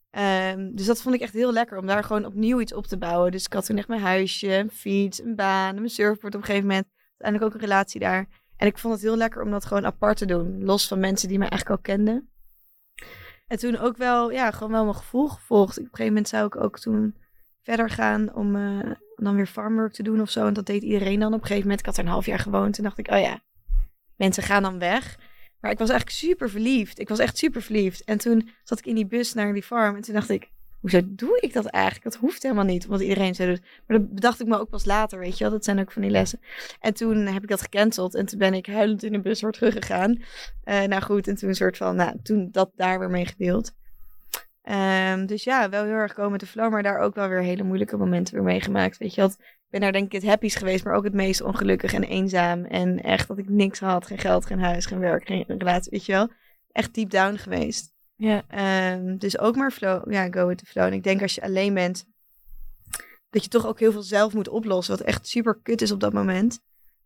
[0.09, 2.97] Ehm, dus dat vond ik echt heel lekker om daar gewoon opnieuw iets op te
[2.97, 3.31] bouwen.
[3.31, 6.47] Dus ik had toen echt mijn huisje, een fiets, een baan, mijn surfboard op een
[6.47, 6.87] gegeven moment.
[7.17, 8.27] Uiteindelijk ook een relatie daar.
[8.57, 10.63] En ik vond het heel lekker om dat gewoon apart te doen.
[10.63, 12.29] Los van mensen die mij eigenlijk al kenden.
[13.47, 15.77] En toen ook wel, ja, gewoon wel mijn gevoel gevolgd.
[15.77, 17.15] Op een gegeven moment zou ik ook toen
[17.67, 20.47] verder gaan om, eh, om dan weer farmwork te doen of zo.
[20.47, 21.79] En dat deed iedereen dan op een gegeven moment.
[21.79, 22.73] Ik had er een half jaar gewoond.
[22.73, 23.41] Toen dacht ik, oh ja,
[24.15, 25.17] mensen gaan dan weg.
[25.59, 26.99] Maar ik was eigenlijk super verliefd.
[26.99, 28.03] Ik was echt super verliefd.
[28.03, 29.95] En toen zat ik in die bus naar die farm.
[29.95, 30.49] En toen dacht ik,
[30.79, 32.03] hoezo doe ik dat eigenlijk?
[32.03, 33.61] Dat hoeft helemaal niet, omdat iedereen zo doet.
[33.87, 35.53] Maar dat bedacht ik me ook pas later, weet je wel.
[35.53, 36.39] Dat zijn ook van die lessen.
[36.79, 38.15] En toen heb ik dat gecanceld.
[38.15, 40.21] En toen ben ik huilend in de bus weer teruggegaan.
[40.63, 43.73] Eh nou goed, en toen een soort van, nou, toen dat daar weer mee gedeeld.
[44.67, 47.41] Ehm, dus ja, wel heel erg komen met de flow, maar daar ook wel weer
[47.41, 48.97] hele moeilijke momenten weer meegemaakt.
[48.97, 49.31] Weet je wat?
[49.39, 52.65] Ik ben daar denk ik het happiest geweest, maar ook het meest ongelukkig en eenzaam.
[52.65, 56.05] En echt dat ik niks had, geen geld, geen huis, geen werk, geen relatie, weet
[56.05, 56.29] je wel.
[56.71, 57.93] Echt deep down geweest.
[58.15, 58.43] Ja.
[58.47, 60.85] Ehm, dus ook maar flow, ja, go with the flow.
[60.85, 62.05] En ik denk als je alleen bent,
[63.29, 65.99] dat je toch ook heel veel zelf moet oplossen, wat echt super kut is op
[65.99, 66.59] dat moment.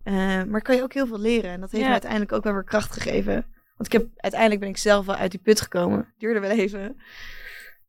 [0.03, 1.51] Ehm, maar kan je ook heel veel leren.
[1.51, 1.87] En dat heeft Ja.
[1.87, 3.33] me uiteindelijk ook wel weer kracht gegeven.
[3.77, 6.13] Want ik heb, uiteindelijk ben ik zelf wel uit die put gekomen.
[6.17, 7.01] Duurde wel even.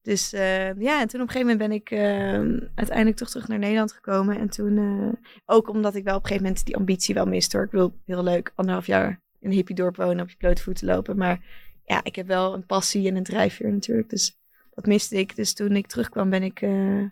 [0.02, 3.48] Dus eh, ja, en toen op een gegeven moment ben ik eh, uiteindelijk toch terug
[3.48, 4.38] naar Nederland gekomen.
[4.38, 7.56] En toen, eh, ook omdat ik wel op een gegeven moment die ambitie wel miste
[7.56, 7.66] hoor.
[7.66, 10.86] Ik wil heel leuk anderhalf jaar in een hippie dorp wonen, op je blote voeten
[10.86, 11.16] lopen.
[11.16, 11.40] Maar
[11.84, 14.10] ja, ik heb wel een passie en een drijfveer natuurlijk.
[14.10, 14.38] Dus
[14.70, 15.36] dat miste ik.
[15.36, 17.02] Dus toen ik terugkwam ben ik eh,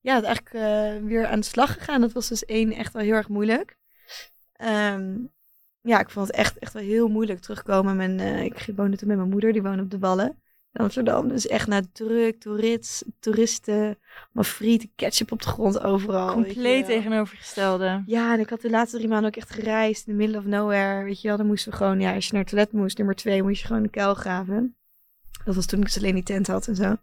[0.00, 0.50] ja, eigenlijk
[1.04, 2.00] weer aan de slag gegaan.
[2.00, 3.76] Dat was dus één echt wel heel erg moeilijk.
[4.52, 5.16] Ehm,
[5.80, 8.20] ja, ik vond het echt, echt wel heel moeilijk terugkomen.
[8.44, 10.38] Ik woonde toen met mijn moeder, die woonde op de Wallen.
[10.72, 11.28] Amsterdam.
[11.28, 13.98] Dus echt naar druk, toerist, toeristen,
[14.32, 16.32] maar frieten, ketchup op de grond overal.
[16.32, 18.02] Compleet tegenovergestelde.
[18.06, 20.44] Ja, en ik had de laatste drie maanden ook echt gereisd in the middle of
[20.44, 21.04] nowhere.
[21.04, 23.14] Weet je wel, dan moesten we gewoon, ja, als je naar het toilet moest, nummer
[23.14, 24.76] twee, moest je gewoon een kuil graven.
[25.44, 26.96] Dat was toen ik dus alleen die tent had en zo.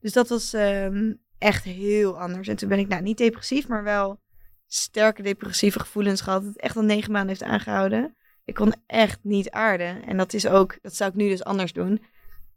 [0.00, 2.48] Dus dat was ehm, echt heel anders.
[2.48, 4.20] En toen ben ik, nou, niet depressief, maar wel
[4.66, 6.42] sterke depressieve gevoelens gehad.
[6.42, 8.16] Dat het echt al negen maanden heeft aangehouden.
[8.44, 10.04] Ik kon echt niet aarden.
[10.06, 12.02] En dat is ook, dat zou ik nu dus anders doen.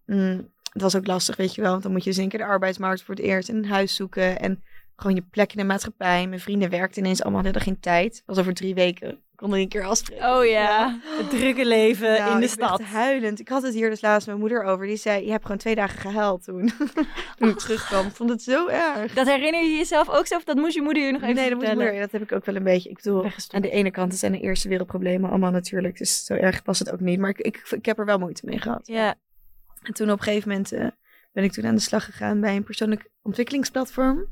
[0.10, 1.72] Mm, het was ook lastig, weet je wel.
[1.72, 3.96] Want dan moet je dus één keer de arbeidsmarkt voor het eerst en een huis
[3.96, 4.40] zoeken.
[4.40, 4.64] En
[4.96, 6.28] gewoon je plek in de maatschappij.
[6.28, 8.24] Mijn vrienden werkten ineens allemaal, hadden geen tijd.
[8.26, 9.10] Was over drie weken.
[9.10, 10.36] Ik kon er een keer afspreken.
[10.36, 12.82] Oh ja, het drukke leven nou, in de stad.
[12.82, 13.40] huilend.
[13.40, 14.86] Ik had het hier dus laatst met mijn moeder over.
[14.86, 16.72] Die zei, je hebt gewoon twee dagen gehuild toen.
[17.38, 18.08] toen ik terugkwam.
[18.08, 19.14] Ik vond het zo erg.
[19.14, 20.36] Dat herinner je jezelf ook zo?
[20.36, 21.84] Of dat moest je moeder je nog even nee, dat, vertellen?
[21.84, 22.90] moeder- dat heb ik ook wel een beetje.
[22.90, 25.98] Ik bedoel, aan de ene kant zijn de eerste wereldproblemen allemaal natuurlijk.
[25.98, 27.20] Dus zo erg was het ook niet.
[27.20, 28.88] Maar ik, ik, ik heb er wel moeite mee gehad.
[28.88, 29.16] Ja,
[29.84, 30.88] En toen op een gegeven moment eh,
[31.32, 34.26] ben ik toen aan de slag gegaan bij een persoonlijk ontwikkelingsplatform.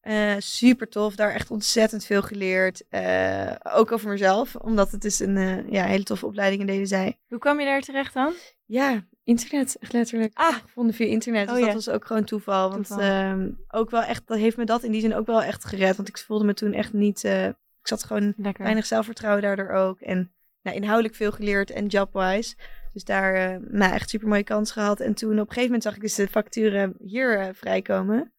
[0.00, 2.82] Eh, super tof, daar echt ontzettend veel geleerd.
[2.88, 6.86] Eh, ook over mezelf, omdat het is een eh, ja, hele toffe opleiding en deden
[6.86, 7.18] zij.
[7.28, 8.32] hoe kwam je daar terecht dan?
[8.64, 10.30] Ja, internet, echt letterlijk.
[10.34, 10.54] Ah.
[10.54, 11.46] gevonden via internet.
[11.46, 11.74] Dus Oh, dat ja.
[11.74, 12.70] was ook gewoon toeval.
[12.70, 13.04] Want Toeval.
[13.04, 15.96] ehm, ook wel echt, dat heeft me dat in die zin ook wel echt gered.
[15.96, 17.24] Want ik voelde me toen echt niet.
[17.24, 18.62] ik zat gewoon Lekker.
[18.64, 20.00] weinig zelfvertrouwen daardoor ook.
[20.00, 22.54] En nou, inhoudelijk veel geleerd en jobwise.
[22.96, 25.00] Dus daar eh, nou, echt super mooie kans gehad.
[25.00, 28.32] En toen op een gegeven moment zag ik dus de facturen hier eh, vrijkomen.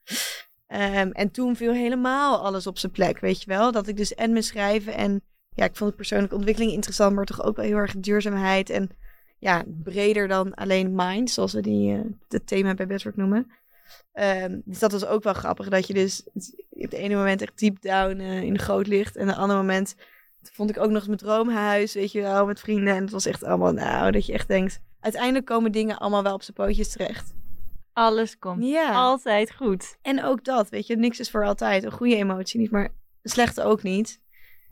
[0.67, 3.71] Ehm, en toen viel helemaal alles op zijn plek, weet je wel.
[3.71, 7.25] Dat ik dus en mijn schrijven en ja, ik vond de persoonlijke ontwikkeling interessant, maar
[7.25, 8.89] toch ook wel heel erg duurzaamheid en
[9.39, 13.51] ja, breder dan alleen mind, zoals we die eh, het thema bij Bedrock noemen.
[14.11, 16.23] Ehm, dus dat was ook wel grappig, dat je dus
[16.69, 19.59] op het ene moment echt deep down in de goot ligt en op het andere
[19.59, 19.95] moment
[20.53, 22.95] vond ik ook nog eens mijn droomhuis, weet je wel, met vrienden.
[22.95, 26.33] En het was echt allemaal, nou, dat je echt denkt, uiteindelijk komen dingen allemaal wel
[26.33, 27.35] op zijn pootjes terecht.
[27.93, 28.93] Alles komt Ja.
[28.93, 29.97] altijd goed.
[30.01, 31.83] En ook dat, weet je, niks is voor altijd.
[31.83, 32.89] Een goede emotie niet, maar
[33.21, 34.21] een slechte ook niet.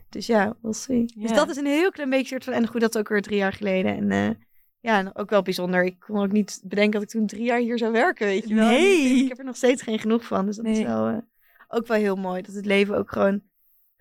[0.10, 1.06] Dus ja, we'll see.
[1.16, 2.54] Dus dat is een heel klein beetje soort van...
[2.54, 3.96] En goed, dat ook weer drie jaar geleden.
[3.96, 4.36] En eh,
[4.80, 5.84] ja, ook wel bijzonder.
[5.84, 8.56] Ik kon ook niet bedenken dat ik toen drie jaar hier zou werken, weet je
[8.56, 8.68] wel.
[8.70, 9.24] Nee.
[9.24, 10.46] Ik, heb er nog steeds geen genoeg van.
[10.46, 11.18] Dus dat is wel eh,
[11.68, 12.42] ook wel heel mooi.
[12.42, 13.42] Dat het leven ook gewoon...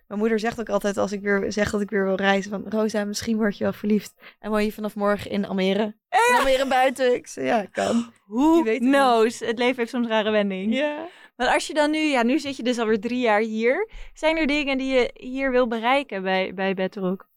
[0.06, 2.64] Mijn moeder zegt ook altijd als ik weer zeg dat ik weer wil reizen van...
[2.68, 4.14] Rosa, misschien word je wel verliefd.
[4.38, 5.96] En woon je vanaf morgen in Almere.
[6.08, 7.14] In Almere buiten.
[7.14, 8.12] Ik zei, ja, kan.
[8.26, 8.78] Niet.
[8.78, 9.40] knows?
[9.40, 10.74] Het leven heeft soms rare wending.
[10.74, 11.08] Ja.
[11.36, 13.88] Maar als je dan nu, ja, nu zit je dus alweer drie jaar hier.
[14.14, 17.28] Zijn er dingen die je hier wil bereiken bij, bij Bedrock?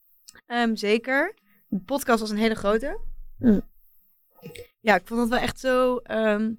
[0.46, 1.36] Ehm, zeker.
[1.68, 3.00] De podcast was een hele grote.
[3.40, 3.60] Hm.
[4.80, 5.98] Ja, ik vond het wel echt zo.
[5.98, 6.52] ehm,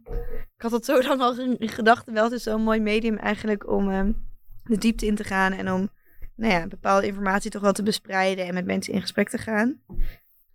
[0.57, 2.13] ik had het zo lang al in, in gedachten.
[2.13, 4.13] Wel, het is zo'n mooi medium eigenlijk om ehm,
[4.65, 5.91] de diepte in te gaan en om
[6.39, 9.81] nou ja, bepaalde informatie toch wel te bespreiden en met mensen in gesprek te gaan.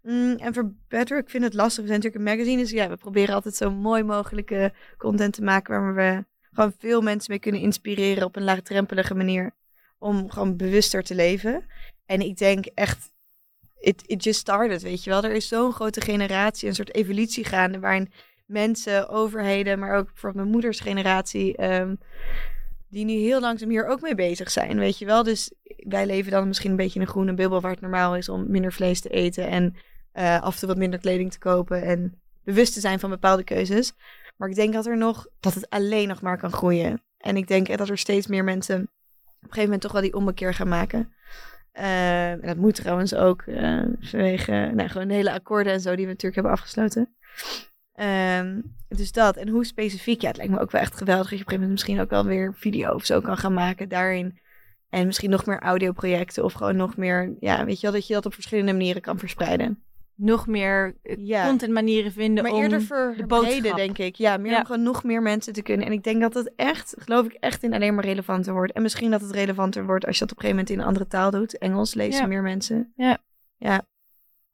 [0.02, 1.84] Mm, en voor Better, ik vind het lastig.
[1.84, 5.44] We zijn natuurlijk een magazine, dus ja, we proberen altijd zo mooi mogelijke content te
[5.44, 9.52] maken waar we gewoon veel mensen mee kunnen inspireren op een laagdrempelige manier
[9.98, 11.66] om gewoon bewuster te leven.
[12.06, 13.12] En ik denk echt,
[13.80, 15.24] it, it just started, weet je wel.
[15.24, 18.12] Er is zo'n grote generatie, een soort evolutie gaande, waarin
[18.46, 21.96] mensen, overheden, maar ook bijvoorbeeld mijn moeders generatie, ehm,
[22.94, 25.24] die nu heel langzaam hier ook mee bezig zijn, weet je wel.
[25.24, 28.30] Dus wij leven dan misschien een beetje in een groene bubbel waar het normaal is
[28.30, 29.76] om minder vlees te eten en
[30.12, 33.44] eh, af en toe wat minder kleding te kopen en bewust te zijn van bepaalde
[33.44, 33.94] keuzes.
[34.38, 37.02] Maar ik denk dat er nog, dat het alleen nog maar kan groeien.
[37.18, 38.90] En ik denk dat er steeds meer mensen op
[39.40, 41.14] een gegeven moment toch wel die ommekeer gaan maken.
[41.72, 46.06] Eh, en dat moet trouwens ook eh, vanwege nou, gewoon hele akkoorden en zo die
[46.06, 47.16] we natuurlijk hebben afgesloten.
[47.94, 49.38] Ehm, dus dat.
[49.38, 50.22] En hoe specifiek?
[50.22, 52.00] Ja, het lijkt me ook wel echt geweldig dat je op een gegeven moment misschien
[52.00, 54.40] ook wel weer video of zo kan gaan maken daarin.
[54.90, 58.14] En misschien nog meer audioprojecten of gewoon nog meer, ja, weet je wel, dat je
[58.14, 59.84] dat op verschillende manieren kan verspreiden.
[60.16, 61.48] Nog meer eh, Ja.
[61.48, 62.62] content manieren vinden Maar om...
[62.62, 63.76] eerder voor de boodschap.
[63.76, 64.16] denk ik.
[64.16, 64.60] Ja, meer Ja.
[64.60, 65.86] om gewoon nog meer mensen te kunnen.
[65.86, 68.72] En ik denk dat het echt, geloof ik, echt in alleen maar relevanter wordt.
[68.74, 70.94] En misschien dat het relevanter wordt als je dat op een gegeven moment in een
[70.94, 71.58] andere taal doet.
[71.58, 72.28] Engels lezen Ja.
[72.28, 72.94] meer mensen.
[72.96, 73.18] Ja.
[73.58, 73.82] Ja.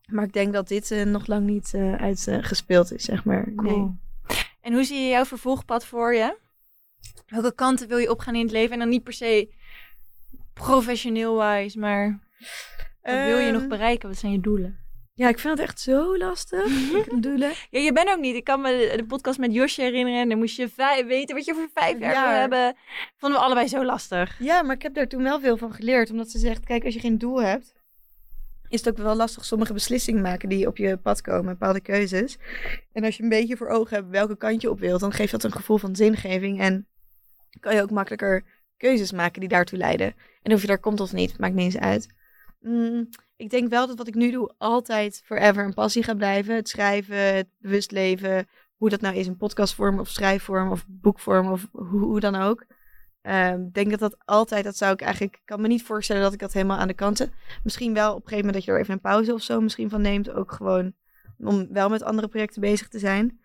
[0.10, 3.44] Maar ik denk dat dit eh, nog lang niet eh, uitgespeeld is, zeg maar.
[3.46, 3.56] Nee.
[3.56, 3.96] Cool.
[4.62, 6.38] En hoe zie je jouw vervolgpad voor je?
[7.28, 8.74] Welke kanten wil je opgaan in het leven?
[8.74, 9.54] En dan niet per se
[10.54, 12.20] professioneel-wise, maar
[13.02, 14.10] wat wil je nog Ehm, bereiken?
[14.10, 14.78] Wat zijn je doelen?
[15.14, 16.66] Ja, ik vind het echt zo lastig.
[17.06, 17.52] ik doelen.
[17.70, 18.36] Ja, je bent ook niet.
[18.36, 20.22] Ik kan me de, podcast met Josje herinneren.
[20.22, 22.30] En dan moest je vijf, weten wat je voor vijf jaar Ja.
[22.30, 22.76] wil hebben.
[23.18, 24.40] Vonden we allebei zo lastig.
[24.40, 26.12] Ja, maar ik heb daar toen wel veel van geleerd.
[26.12, 27.74] Omdat ze zegt, kijk, als je geen doel hebt,
[28.70, 32.38] is het ook wel lastig sommige beslissingen maken die op je pad komen, bepaalde keuzes.
[32.92, 35.32] En als je een beetje voor ogen hebt welke kant je op wilt, dan geeft
[35.32, 36.60] dat een gevoel van zingeving.
[36.60, 36.88] En
[37.60, 38.44] kan je ook makkelijker
[38.78, 40.16] keuzes maken die daartoe leiden.
[40.42, 42.08] En of je daar komt of niet, maakt niet eens uit.
[42.60, 46.56] Mm, ik denk wel dat wat ik nu doe altijd forever een passie gaat blijven.
[46.56, 51.52] Het schrijven, het bewust leven, hoe dat nou is in podcastvorm of schrijfvorm of boekvorm
[51.52, 52.66] of hoe, hoe dan ook.
[53.22, 56.22] Ehm, Ik denk dat dat altijd, dat zou ik eigenlijk, ik kan me niet voorstellen
[56.22, 57.34] dat ik dat helemaal aan de kanten.
[57.64, 59.90] Misschien wel op een gegeven moment dat je er even een pauze of zo misschien
[59.90, 60.32] van neemt.
[60.32, 60.94] Ook gewoon
[61.38, 63.40] om wel met andere projecten bezig te zijn.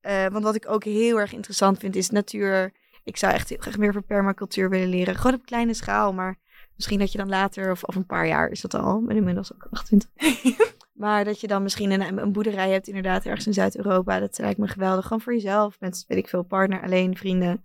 [0.00, 2.72] Eh, want wat ik ook heel erg interessant vind is natuur.
[3.04, 5.14] Ik zou echt heel graag meer van permacultuur willen leren.
[5.14, 6.38] Gewoon op kleine schaal, maar
[6.76, 9.54] misschien dat je dan later, of, of een paar jaar is dat al, ben inmiddels
[9.54, 10.10] ook 28.
[10.92, 14.20] maar dat je dan misschien een, een boerderij hebt inderdaad ergens in Zuid-Europa.
[14.20, 15.04] Dat lijkt me geweldig.
[15.04, 17.64] Gewoon voor jezelf, met weet ik veel, partner, alleen, vrienden,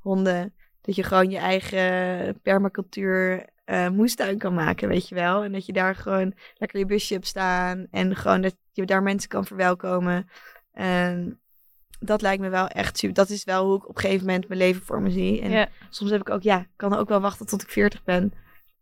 [0.00, 0.54] honden.
[0.80, 5.42] Dat je gewoon je eigen permacultuur eh, moestuin kan maken, weet je wel.
[5.44, 7.86] En dat je daar gewoon lekker je busje hebt staan.
[7.90, 10.28] En gewoon dat je daar mensen kan verwelkomen.
[10.72, 11.40] En
[12.00, 13.14] dat lijkt me wel echt super.
[13.14, 15.40] Dat is wel hoe ik op een gegeven moment mijn leven voor me zie.
[15.40, 15.68] En Ja.
[15.90, 18.32] soms heb ik ook, ja, ik kan ook wel wachten tot ik 40 ben.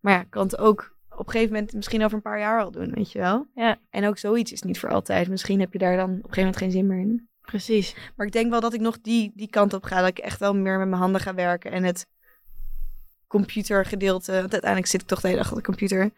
[0.00, 2.62] Maar ja, ik kan het ook op een gegeven moment misschien over een paar jaar
[2.62, 3.46] al doen, weet je wel.
[3.54, 3.78] Ja.
[3.90, 5.28] En ook zoiets is niet voor altijd.
[5.28, 7.28] Misschien heb je daar dan op een gegeven moment geen zin meer in.
[7.46, 7.96] Precies.
[8.16, 10.00] Maar ik denk wel dat ik nog die, die kant op ga.
[10.00, 11.70] Dat ik echt wel meer met mijn handen ga werken.
[11.70, 12.06] En het
[13.26, 14.32] computergedeelte.
[14.32, 16.10] Want uiteindelijk zit ik toch de hele dag op de computer.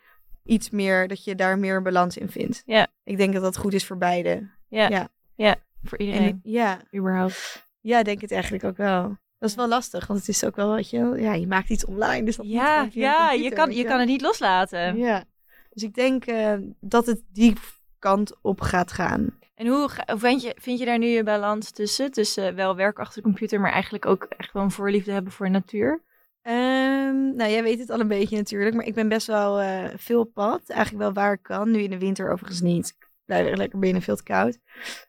[0.45, 2.63] Iets meer, dat je daar meer een balans in vindt.
[2.67, 2.87] Ja.
[3.05, 4.49] Ik denk dat dat goed is voor beide.
[4.69, 4.89] Ja.
[4.89, 5.09] Ja.
[5.35, 5.57] Ja.
[5.85, 6.41] Voor En iedereen.
[6.43, 7.69] ja, überhaupt.
[7.81, 9.17] ja, ik denk het eigenlijk ook wel.
[9.39, 11.85] Dat is wel lastig, want het is ook wel, weet je, ja, je maakt iets
[11.85, 12.25] online.
[12.25, 14.97] Dus dat moet Ja, ja je, kan, je kan het niet loslaten.
[14.97, 15.25] Ja.
[15.71, 17.53] Dus ik denk eh, dat het die
[17.99, 19.38] kant op gaat gaan.
[19.59, 22.11] En hoe hoe vind je, vind je daar nu je balans tussen?
[22.11, 25.51] Tussen wel werk achter de computer, maar eigenlijk ook echt wel een voorliefde hebben voor
[25.51, 26.03] natuur?
[26.43, 29.85] Ehm, nou, jij weet het al een beetje natuurlijk, maar ik ben best wel eh,
[29.97, 30.69] veel pad.
[30.69, 31.71] Eigenlijk wel waar ik kan.
[31.71, 32.89] Nu in de winter overigens niet.
[32.89, 34.59] Ik blijf lekker binnen, veel te koud.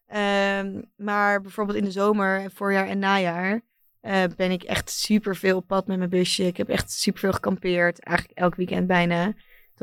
[0.07, 3.61] Ehm, maar bijvoorbeeld in de zomer, voorjaar en najaar
[4.01, 6.43] eh, ben ik echt super veel pad met mijn busje.
[6.43, 7.99] Ik heb echt super veel gekampeerd.
[7.99, 9.33] Eigenlijk elk weekend bijna.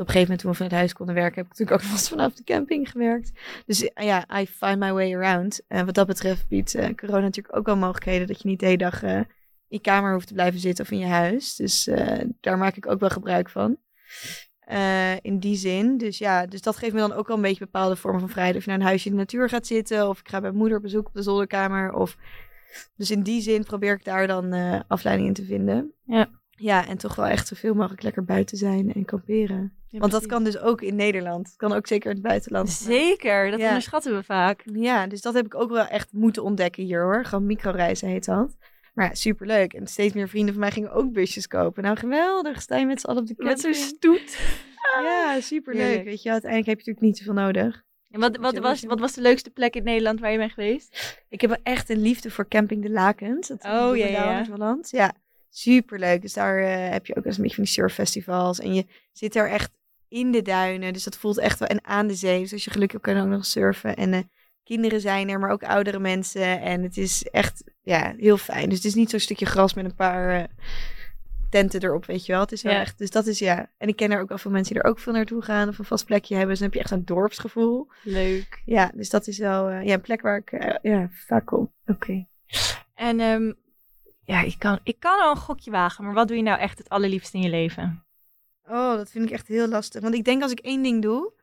[0.01, 2.07] Op een gegeven moment toen we vanuit huis konden werken, heb ik natuurlijk ook vast
[2.07, 3.31] vanaf de camping gewerkt.
[3.65, 5.61] Dus eh, ja, I find my way around.
[5.67, 8.65] En wat dat betreft biedt eh, corona natuurlijk ook wel mogelijkheden dat je niet de
[8.65, 9.25] hele dag eh, in
[9.67, 11.55] je kamer hoeft te blijven zitten of in je huis.
[11.55, 13.77] Dus eh, daar maak ik ook wel gebruik van.
[14.67, 15.97] Eh, in die zin.
[15.97, 18.55] Dus ja, dus dat geeft me dan ook wel een beetje bepaalde vormen van vrijheid.
[18.55, 20.09] Of je naar een huisje in de natuur gaat zitten.
[20.09, 21.93] Of ik ga bij moeder op bezoek op de zolderkamer.
[21.93, 22.17] Of...
[22.95, 25.93] Dus in die zin probeer ik daar dan eh, afleiding in te vinden.
[26.03, 26.29] Ja.
[26.59, 29.71] Ja, en toch wel echt zoveel mogelijk lekker buiten zijn en kamperen.
[29.91, 31.47] Want dat kan dus ook in Nederland.
[31.47, 32.69] Het kan ook zeker in het buitenland.
[32.69, 33.67] Zeker, dat Ja.
[33.67, 34.63] onderschatten we vaak.
[34.73, 37.25] Ja, dus dat heb ik ook wel echt moeten ontdekken hier hoor.
[37.25, 38.55] Gewoon microreizen heet dat.
[38.93, 39.73] Maar ja, superleuk.
[39.73, 41.83] En steeds meer vrienden van mij gingen ook busjes kopen.
[41.83, 42.61] Nou, geweldig.
[42.61, 43.95] Sta je met z'n allen op de Met zo'n camping.
[43.95, 44.37] stoet.
[45.03, 45.83] Ja, superleuk.
[45.85, 46.03] Heerlijk.
[46.05, 47.83] Weet je, uiteindelijk heb je natuurlijk niet zoveel nodig.
[48.11, 51.17] En wat, wat, was, wat was de leukste plek in Nederland waar je bent geweest?
[51.29, 53.47] Ik heb wel echt een liefde voor Camping de Lakens.
[53.47, 54.43] Dat Oh, ja, ja,
[54.91, 55.13] ja.
[55.49, 56.21] Superleuk.
[56.21, 58.59] Dus daar eh, heb je ook eens een beetje van die surffestivals.
[58.59, 59.71] En je zit er echt
[60.09, 60.93] in de duinen.
[60.93, 61.67] Dus dat voelt echt wel...
[61.67, 62.39] En aan de zee.
[62.41, 63.95] Dus als je geluk hebt, kan ook nog surfen.
[63.95, 64.19] En eh,
[64.63, 66.61] kinderen zijn er, maar ook oudere mensen.
[66.61, 68.69] En het is echt ja, heel fijn.
[68.69, 70.35] Dus het is niet zo'n stukje gras met een paar...
[70.35, 70.43] eh,
[71.49, 72.41] tenten erop, weet je wel.
[72.41, 72.79] Het is wel Ja.
[72.79, 73.71] echt, dus dat is ja.
[73.77, 75.79] En ik ken er ook wel veel mensen die er ook veel naartoe gaan of
[75.79, 76.49] een vast plekje hebben.
[76.51, 77.87] Dus dan heb je echt een dorpsgevoel.
[78.03, 78.61] Leuk.
[78.65, 81.71] Ja, dus dat is wel eh, ja, een plek waar ik ja, vaak kom.
[81.85, 82.27] Oké.
[82.93, 83.51] En ehm,
[84.27, 86.77] ja, ik kan, ik kan al een gokje wagen, maar wat doe je nou echt
[86.77, 88.03] het allerliefst in je leven?
[88.69, 90.01] Oh, dat vind ik echt heel lastig.
[90.01, 91.33] Want ik denk als ik één ding doe.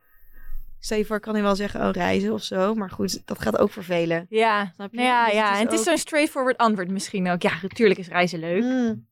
[0.79, 2.73] Stel je kan nu wel zeggen, oh, reizen of zo.
[2.73, 4.25] Maar goed, dat gaat ook vervelen.
[4.29, 4.97] Ja, Snap je?
[4.97, 5.51] nou ja, Dus het ja.
[5.53, 7.41] is en het is zo'n straightforward antwoord misschien ook.
[7.41, 8.63] Ja, natuurlijk is reizen leuk.
[8.63, 9.07] Mm.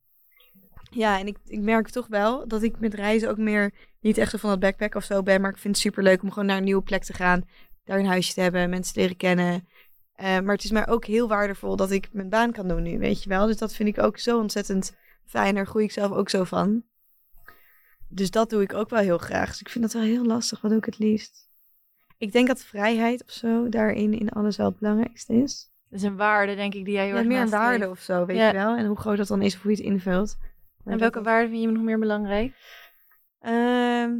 [0.90, 4.30] Ja, en ik, ik merk toch wel dat ik met reizen ook meer niet echt
[4.30, 5.40] zo van dat backpack of zo ben.
[5.40, 7.48] Maar ik vind het super leuk om gewoon naar een nieuwe plek te gaan.
[7.84, 9.68] Daar een huisje te hebben, mensen te leren kennen.
[10.14, 12.98] Eh, maar het is mij ook heel waardevol dat ik mijn baan kan doen nu,
[12.98, 13.46] weet je wel.
[13.46, 14.96] Dus dat vind ik ook zo ontzettend
[15.26, 15.54] fijn.
[15.54, 16.82] Daar groei ik zelf ook zo van.
[18.08, 19.48] Dus dat doe ik ook wel heel graag.
[19.48, 20.60] Dus ik vind dat wel heel lastig.
[20.60, 21.48] Wat doe ik het liefst?
[22.18, 25.70] Ik denk dat vrijheid of zo daarin in alles wel het belangrijkste is.
[25.90, 28.00] Dat is een waarde, denk ik, die jij heel Ja, erg meer een waarde of
[28.00, 28.46] zo, weet Ja.
[28.46, 28.76] je wel.
[28.76, 30.36] En hoe groot dat dan is of hoe je het invult.
[30.38, 32.54] Maar En dat- welke waarde vind je nog meer belangrijk?
[33.40, 34.12] Ehm,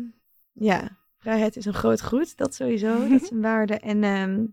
[0.53, 2.37] ja, vrijheid is een groot goed.
[2.37, 2.99] Dat sowieso.
[3.09, 3.75] dat is een waarde.
[3.75, 4.45] En ehm,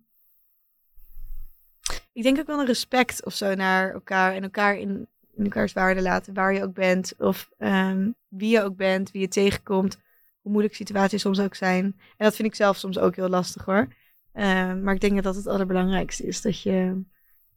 [2.13, 4.33] ik denk ook wel een respect of zo naar elkaar.
[4.33, 6.33] En elkaar in, in elkaars waarde laten.
[6.33, 7.13] Waar je ook bent.
[7.17, 9.11] Of ehm, wie je ook bent.
[9.11, 9.99] Wie je tegenkomt.
[10.41, 11.83] Hoe moeilijk situaties soms ook zijn.
[11.85, 13.87] En dat vind ik zelf soms ook heel lastig hoor.
[14.33, 16.41] Ehm, maar ik denk dat dat het allerbelangrijkste is.
[16.41, 17.01] Dat je,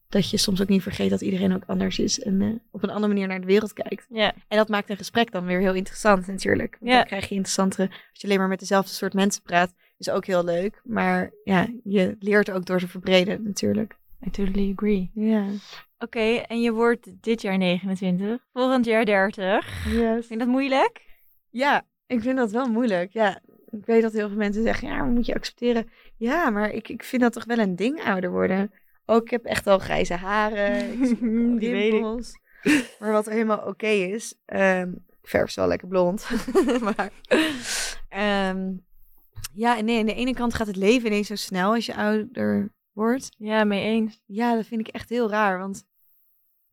[0.09, 2.21] dat je soms ook niet vergeet dat iedereen ook anders is.
[2.21, 4.07] En eh, op een andere manier naar de wereld kijkt.
[4.09, 6.77] Ja, En dat maakt een gesprek dan weer heel interessant natuurlijk.
[6.81, 6.93] Want.
[6.93, 7.88] Dan krijg je interessantere...
[7.88, 10.81] Als je alleen maar met dezelfde soort mensen praat, is ook heel leuk.
[10.85, 13.97] Maar ja, je leert ook door te verbreden natuurlijk.
[14.27, 15.11] I totally agree.
[15.15, 15.47] Ja.
[15.99, 19.85] Oké, en je wordt dit jaar 29, volgend jaar 30.
[19.85, 20.27] Yes.
[20.27, 21.03] Vind je dat moeilijk?
[21.51, 23.13] Ja, ik vind dat wel moeilijk.
[23.13, 25.89] Ja, ik weet dat heel veel mensen zeggen, ja, moet je accepteren.
[26.17, 28.73] Ja, maar ik, ik vind dat toch wel een ding ouder worden.
[29.07, 31.03] Ook ik heb echt al grijze haren.
[31.03, 31.21] Ik
[31.61, 32.03] Die ik.
[32.99, 34.35] Maar wat helemaal oké is.
[34.45, 36.29] ehm, ik verf ze wel lekker blond.
[36.97, 37.11] maar
[38.09, 38.73] ehm,
[39.55, 42.73] ja, nee, aan de ene kant gaat het leven ineens zo snel als je ouder
[42.95, 43.31] wordt.
[43.39, 44.23] Ja, mee eens.
[44.27, 45.59] Ja, dat vind ik echt heel raar.
[45.59, 45.85] Want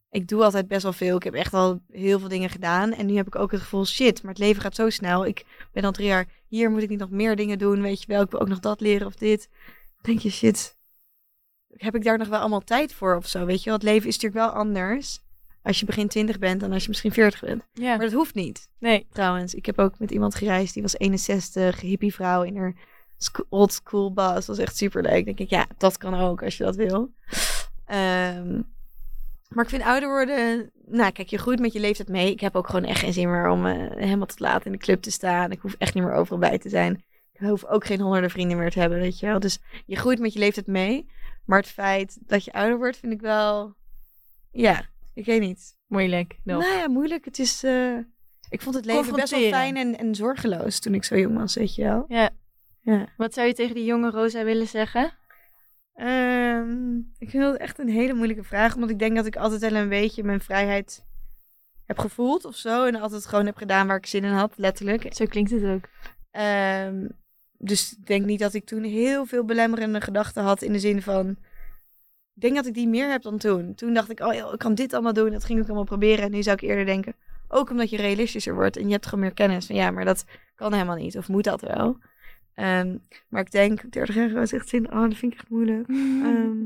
[0.10, 1.16] ik doe altijd best wel veel.
[1.16, 2.94] Ik heb echt al heel veel dingen gedaan.
[2.94, 5.26] En nu heb ik ook het gevoel, shit, maar het leven gaat zo snel.
[5.26, 7.82] Ik ben al drie jaar hier, moet ik niet nog meer dingen doen?
[7.82, 9.50] Weet je wel, ik wil ook nog dat leren of dit.
[9.52, 10.78] Dan denk je, shit,
[11.68, 13.46] heb ik daar nog wel allemaal tijd voor of zo?
[13.46, 15.20] Weet je wel, het leven is natuurlijk wel anders
[15.64, 17.64] als je begin 20 bent dan als je misschien 40 bent.
[17.74, 17.90] Ja.
[17.96, 19.08] Maar dat hoeft niet, Nee.
[19.12, 19.54] trouwens.
[19.54, 22.76] Ik heb ook met iemand gereisd, die was 61, hippievrouw in haar
[23.50, 24.34] old school bus.
[24.34, 25.26] Dat was echt super leuk.
[25.26, 27.12] denk ik, ja, dat kan ook als je dat wil.
[27.86, 28.62] Ehm,
[29.50, 30.72] maar ik vind ouder worden...
[30.86, 32.32] Nou, kijk, je groeit met je leeftijd mee.
[32.32, 34.78] Ik heb ook gewoon echt geen zin meer om eh, helemaal tot laat in de
[34.78, 35.52] club te staan.
[35.52, 37.04] Ik hoef echt niet meer overal bij te zijn.
[37.34, 39.40] Ik hoef ook geen honderden vrienden meer te hebben, weet je wel.
[39.40, 41.10] Dus je groeit met je leeftijd mee.
[41.46, 43.74] Maar het feit dat je ouder wordt, vind ik wel...
[44.52, 45.76] Ja, ik weet niet.
[45.88, 46.40] Moeilijk.
[46.44, 47.26] Nou ja, moeilijk.
[47.26, 47.64] Het is...
[47.64, 47.98] eh,
[48.50, 51.56] ik vond het leven best wel fijn en, en zorgeloos toen ik zo jong was,
[51.56, 52.06] weet je wel.
[52.08, 52.30] Ja.
[52.82, 53.08] Ja.
[53.18, 55.12] Wat zou je tegen die jonge Rosa willen zeggen?
[55.94, 58.76] Ehm, ik vind dat echt een hele moeilijke vraag.
[58.76, 61.06] Omdat ik denk dat ik altijd wel een beetje mijn vrijheid
[61.86, 62.86] heb gevoeld of zo.
[62.86, 65.14] En altijd gewoon heb gedaan waar ik zin in had, letterlijk.
[65.16, 65.90] Zo klinkt het ook.
[66.32, 67.08] Ehm,
[67.58, 71.02] dus ik denk niet dat ik toen heel veel belemmerende gedachten had in de zin
[71.02, 71.30] van...
[72.34, 73.76] Ik denk dat ik die meer heb dan toen.
[73.76, 75.32] Toen dacht ik, oh ik kan dit allemaal doen.
[75.32, 76.26] Dat ging ik allemaal proberen.
[76.26, 77.16] En nu zou ik eerder denken,
[77.48, 78.78] ook omdat je realistischer wordt.
[78.78, 81.18] En je hebt gewoon meer kennis van, ja, maar dat kan helemaal niet.
[81.18, 81.98] Of moet dat wel?
[82.56, 82.98] Ehm,
[83.30, 85.88] maar ik denk, 30 jaar was echt zin, oh, dat vind ik echt moeilijk.
[86.26, 86.58] Ehm,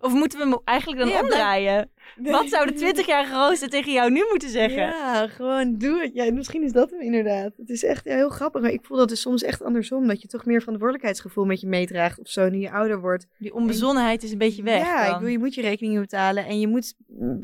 [0.00, 1.90] Of moeten we hem eigenlijk dan Ja, omdraaien?
[2.22, 4.82] Wat zou de 20-jarige Rosa tegen jou nu moeten zeggen?
[4.82, 6.10] Ja, gewoon doe het.
[6.14, 7.52] Ja, misschien is dat hem inderdaad.
[7.56, 8.62] Het is echt ja, heel grappig.
[8.62, 10.06] Maar ik voel dat dus soms echt andersom.
[10.06, 13.26] Dat je toch meer verantwoordelijkheidsgevoel met je meedraagt of zo nu je ouder wordt.
[13.38, 14.84] Die onbezonnenheid is een beetje weg.
[14.84, 15.14] ja, ik dan.
[15.18, 16.46] bedoel, je moet je rekeningen betalen.
[16.46, 16.94] En je moet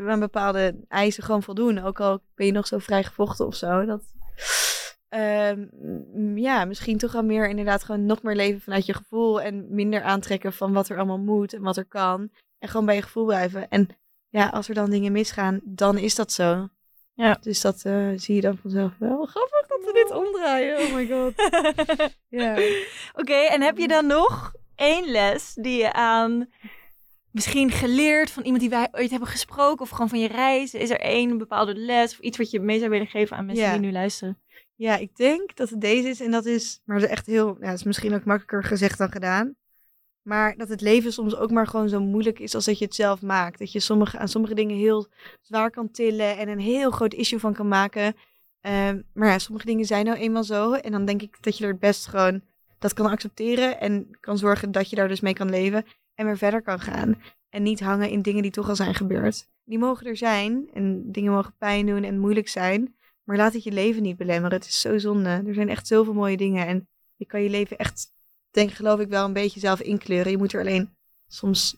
[0.07, 1.83] aan bepaalde eisen gewoon voldoen.
[1.83, 3.85] Ook al ben je nog zo vrij gevochten of zo.
[3.85, 4.03] Dat,
[5.17, 9.41] Ehm, ja, misschien toch wel meer inderdaad gewoon nog meer leven vanuit je gevoel.
[9.41, 12.31] En minder aantrekken van wat er allemaal moet en wat er kan.
[12.59, 13.69] En gewoon bij je gevoel blijven.
[13.69, 13.89] En
[14.29, 16.69] ja, als er dan dingen misgaan, dan is dat zo.
[17.15, 17.39] Ja.
[17.41, 19.25] Dus dat eh, zie je dan vanzelf wel.
[19.35, 20.79] Grappig dat we dit omdraaien.
[20.79, 21.35] Oh my god.
[22.29, 22.57] Ja.
[23.15, 26.49] Oké, en heb je dan nog één les die je aan
[27.31, 30.75] misschien geleerd van iemand die wij ooit hebben gesproken of gewoon van je reis?
[30.75, 33.65] Is er één bepaalde les of iets wat je mee zou willen geven aan mensen
[33.65, 33.73] Ja.
[33.73, 34.39] die nu luisteren?
[34.77, 36.21] Ja, ik denk dat het deze is.
[36.21, 39.11] En dat is, maar dat is echt heel, ja, is misschien ook makkelijker gezegd dan
[39.11, 39.57] gedaan.
[40.23, 42.95] Maar dat het leven soms ook maar gewoon zo moeilijk is als dat je het
[42.95, 43.59] zelf maakt.
[43.59, 45.07] Dat je sommige, aan sommige dingen heel
[45.41, 48.17] zwaar kan tillen en een heel groot issue van kan maken.
[48.61, 50.73] Ehm, maar ja, sommige dingen zijn nou eenmaal zo.
[50.73, 52.43] En dan denk ik dat je er het best gewoon
[52.79, 53.81] dat kan accepteren.
[53.81, 55.85] En kan zorgen dat je daar dus mee kan leven.
[56.15, 57.23] En weer verder kan gaan.
[57.49, 59.49] En niet hangen in dingen die toch al zijn gebeurd.
[59.65, 60.71] Die mogen er zijn.
[60.73, 62.96] En dingen mogen pijn doen en moeilijk zijn.
[63.27, 64.57] Maar laat het je leven niet belemmeren.
[64.59, 65.43] Het is zo zonde.
[65.47, 66.67] Er zijn echt zoveel mooie dingen.
[66.67, 68.07] En je kan je leven echt,
[68.51, 70.31] denk geloof ik, wel een beetje zelf inkleuren.
[70.31, 70.97] Je moet er alleen
[71.29, 71.77] soms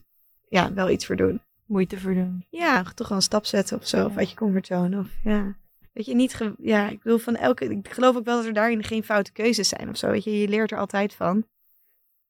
[0.49, 1.41] ja, wel iets voor doen.
[1.65, 2.45] Moeite voor doen.
[2.49, 4.05] Ja, toch wel een stap zetten of zo.
[4.05, 4.99] Of uit je comfortzone.
[4.99, 5.55] Of ja.
[5.93, 6.33] Weet je, niet.
[6.33, 7.65] ge- ja, ik bedoel van elke.
[7.65, 10.09] Ik geloof ook wel dat er daarin geen foute keuzes zijn of zo.
[10.09, 11.45] Weet je, je leert er altijd van.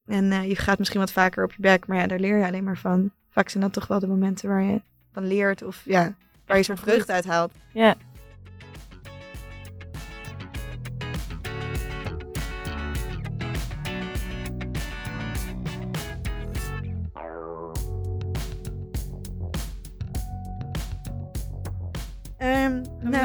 [0.05, 1.88] En eh, je gaat misschien wat vaker op je bek.
[1.88, 3.12] Maar ja, daar leer je alleen maar van.
[3.29, 5.63] Vaak zijn dat toch wel de momenten waar je van leert.
[5.63, 7.51] Of ja, waar je soort vreugde uit haalt.
[7.73, 7.95] Ja.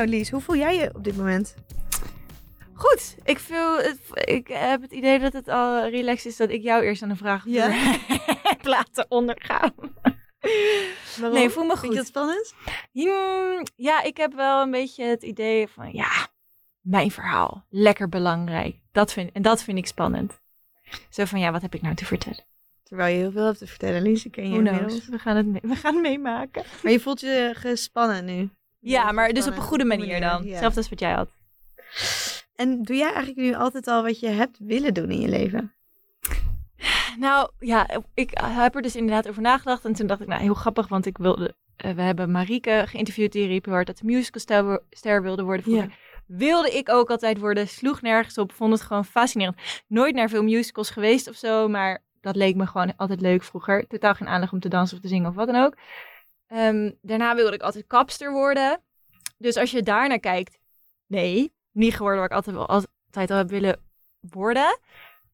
[0.04, 1.54] Nou, Lies, hoe voel jij je op dit moment?
[2.72, 6.62] Goed, ik, voel het, ik heb het idee dat het al relaxed is dat ik
[6.62, 7.68] jou eerst aan de vraag Ja?
[8.50, 9.72] heb laten ondergaan.
[11.16, 11.38] Waarom?
[11.38, 11.96] Nee, voel me Vind je goed.
[11.96, 12.54] dat spannend?
[12.92, 16.28] Hmm, ja, ik heb wel een beetje het idee van, ja,
[16.80, 18.76] mijn verhaal, lekker belangrijk.
[18.92, 20.40] Dat vind, en dat vind ik spannend.
[21.10, 22.44] Zo van, ja, wat heb ik nou te vertellen?
[22.82, 24.24] Terwijl je heel veel hebt te vertellen, Lies.
[24.24, 25.08] Ik ken je inmiddels.
[25.08, 26.64] We gaan het, mee- we gaan het meemaken.
[26.82, 28.50] Maar je voelt je gespannen nu.
[28.84, 30.42] Ja, maar dus op een goede manier dan.
[30.44, 30.50] ja.
[30.50, 31.28] Hetzelfde als wat jij had.
[32.54, 35.72] En doe jij eigenlijk nu altijd al wat je hebt willen doen in je leven?
[37.18, 39.84] Nou, ja, ik heb er dus inderdaad over nagedacht.
[39.84, 41.54] En toen dacht ik, nou, heel grappig, want ik wilde...
[41.76, 45.64] eh, we hebben Marieke geïnterviewd, die riep heel hard dat ze musicalster ster wilde worden.
[45.64, 45.94] Vroeger
[46.26, 49.56] wilde ik ook altijd worden, sloeg nergens op, vond het gewoon fascinerend.
[49.86, 53.86] Nooit naar veel musicals geweest of zo, maar dat leek me gewoon altijd leuk vroeger.
[53.86, 55.76] Totaal geen aanleg om te dansen of te zingen of wat dan ook.
[56.54, 58.82] Ehm, daarna wilde ik altijd kapster worden.
[59.38, 60.58] Dus als je daar naar kijkt,
[61.06, 63.80] nee, niet geworden waar ik altijd, altijd al heb willen
[64.20, 64.78] worden.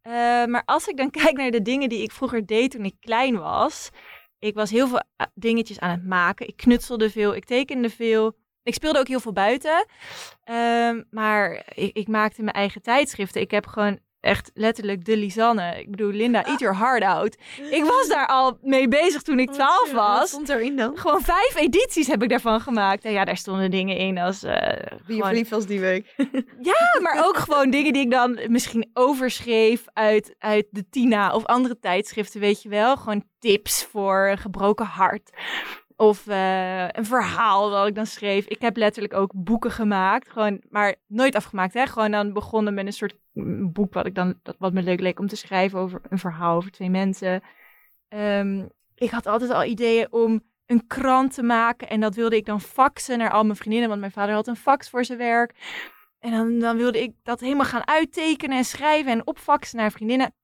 [0.02, 0.12] Eh,
[0.44, 3.38] maar als ik dan kijk naar de dingen die ik vroeger deed toen ik klein
[3.38, 3.90] was,
[4.38, 6.48] ik was heel veel eh, dingetjes aan het maken.
[6.48, 8.36] Ik knutselde veel, ik tekende veel.
[8.62, 9.86] Ik speelde ook heel veel buiten.
[10.44, 13.40] Ehm, maar ik, ik maakte mijn eigen tijdschriften.
[13.40, 15.78] Ik heb gewoon echt letterlijk de Lisanne.
[15.80, 17.36] Ik bedoel, Linda, eat your heart out.
[17.70, 20.28] Ik was daar al mee bezig toen ik 12 Wat was.
[20.28, 20.98] stond erin dan?
[20.98, 23.04] Gewoon vijf edities heb ik daarvan gemaakt.
[23.04, 24.42] En ja, daar stonden dingen in als...
[24.42, 26.14] eh, Wie je verliefd was die week.
[26.72, 31.44] ja, maar ook gewoon dingen die ik dan misschien overschreef uit, uit de Tina of
[31.44, 32.96] andere tijdschriften, weet je wel.
[32.96, 35.30] Gewoon tips voor een gebroken hart.
[36.01, 38.46] Of eh, een verhaal dat ik dan schreef.
[38.46, 40.30] Ik heb letterlijk ook boeken gemaakt.
[40.30, 41.74] Gewoon, maar nooit afgemaakt.
[41.74, 41.86] Hè?
[41.86, 45.01] Gewoon dan begonnen met een soort mm, boek wat, ik dan, dat, wat me leuk
[45.01, 47.42] leek om te schrijven over een verhaal over twee mensen.
[48.09, 51.88] Ehm, ik had altijd al ideeën om een krant te maken.
[51.88, 53.88] En dat wilde ik dan faxen naar al mijn vriendinnen.
[53.88, 55.55] Want mijn vader had een fax voor zijn werk.
[56.18, 60.34] En dan, dan wilde ik dat helemaal gaan uittekenen en schrijven en opfaxen naar vriendinnen.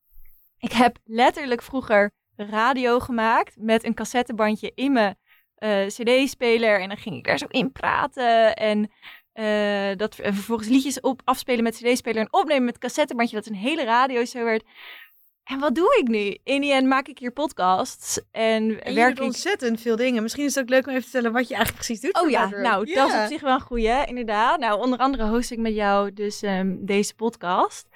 [0.59, 5.17] Ik heb letterlijk vroeger radio gemaakt met een cassettebandje in mijn
[5.57, 6.81] eh, cd-speler.
[6.81, 8.57] En dan ging ik daar zo in praten.
[8.57, 8.91] En,
[9.33, 13.37] eh, dat, en vervolgens liedjes op, afspelen met cd-speler en opnemen met cassettebandje.
[13.37, 14.65] Dat een hele radio zo werd.
[15.47, 16.37] En wat doe ik nu?
[16.45, 20.23] In die end maak ik hier podcasts en, werk ik ontzettend veel dingen.
[20.23, 22.23] Misschien is het ook leuk om even te vertellen wat je eigenlijk precies doet.
[22.23, 24.59] Oh ja, nou, dat is op zich wel een goeie, inderdaad.
[24.59, 27.89] Nou, onder andere host ik met jou dus ehm, deze podcast.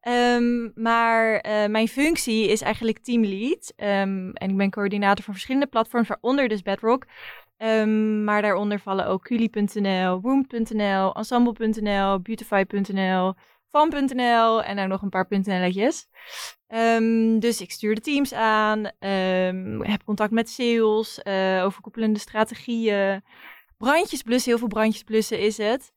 [0.00, 3.72] Ehm, maar eh, mijn functie is eigenlijk teamlead.
[3.76, 7.06] Ehm, en ik ben coördinator van verschillende platforms, waaronder dus Bedrock.
[8.24, 13.34] Maar daaronder vallen ook Culi.nl, Wound.nl, Ensemble.nl, Beautify.nl,
[13.74, 16.08] Van.nl en ook nog een paar .nl'tjes.
[16.66, 23.22] Ehm, dus ik stuur de teams aan, ehm, heb contact met sales, eh, overkoepelende strategieën.
[23.78, 25.92] Brandjes blussen, heel veel brandjes blussen is het.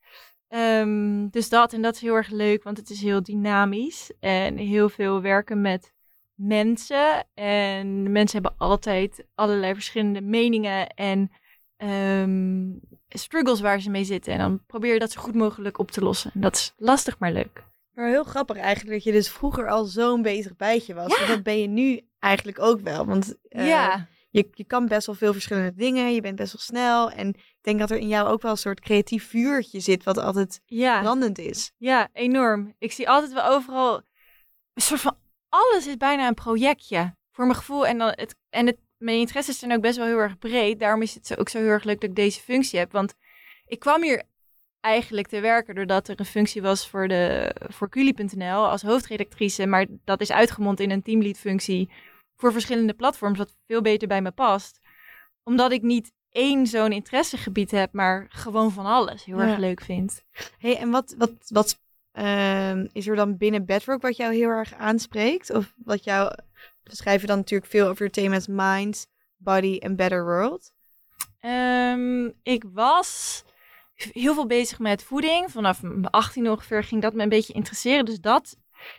[0.48, 4.12] Ehm, dus dat, en dat is heel erg leuk, want het is heel dynamisch.
[4.20, 5.92] En heel veel werken met
[6.34, 7.26] mensen.
[7.34, 11.30] En mensen hebben altijd allerlei verschillende meningen en
[11.78, 12.70] ehm,
[13.08, 14.32] struggles waar ze mee zitten.
[14.32, 16.30] En dan probeer je dat zo goed mogelijk op te lossen.
[16.34, 17.64] En dat is lastig, maar leuk.
[17.94, 21.26] Maar heel grappig eigenlijk dat je dus vroeger al zo'n bezig bijtje was.
[21.26, 23.06] Dat ben je nu eigenlijk ook wel.
[23.06, 24.06] Want eh, ja.
[24.30, 26.14] je, je kan best wel veel verschillende dingen.
[26.14, 27.10] Je bent best wel snel.
[27.10, 30.04] En ik denk dat er in jou ook wel een soort creatief vuurtje zit.
[30.04, 31.00] Wat altijd Ja.
[31.00, 31.72] brandend is.
[31.76, 32.74] Ja, enorm.
[32.78, 33.96] Ik zie altijd wel overal
[34.74, 35.16] een soort van
[35.48, 39.58] alles is bijna een projectje voor mijn gevoel en dan het en het mijn interesses
[39.58, 40.78] zijn ook best wel heel erg breed.
[40.78, 43.14] Daarom is het zo- ook zo heel erg leuk dat ik deze functie heb, want
[43.66, 44.22] ik kwam hier
[44.80, 49.86] eigenlijk te werken doordat er een functie was voor de voor Culi.nl als hoofdredactrice, maar
[50.04, 51.90] dat is uitgemond in een teamlead functie
[52.36, 54.80] voor verschillende platforms wat veel beter bij me past.
[55.44, 59.48] Omdat ik niet één zo'n interessegebied heb, maar gewoon van alles heel Ja.
[59.48, 60.24] erg leuk vind.
[60.58, 61.80] hey, en wat, wat, wat
[62.12, 65.50] ehm, is er dan binnen Bedrock wat jou heel erg aanspreekt?
[65.50, 66.32] Of wat jou...
[66.88, 70.72] We schrijven dan natuurlijk veel over thema's mind, body en better world.
[71.40, 73.44] Ehm, ik was
[73.94, 75.50] heel veel bezig met voeding.
[75.50, 78.04] Vanaf mijn 18 ongeveer ging dat me een beetje interesseren.
[78.04, 78.56] Dus dat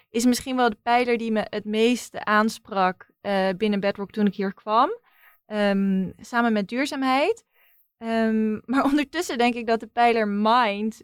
[0.10, 4.36] is misschien wel de pijler die me het meeste aansprak eh, binnen Bedrock toen ik
[4.36, 4.90] hier kwam.
[5.46, 7.46] Ehm, samen met duurzaamheid.
[7.98, 11.02] Ehm, maar ondertussen denk ik dat de pijler mind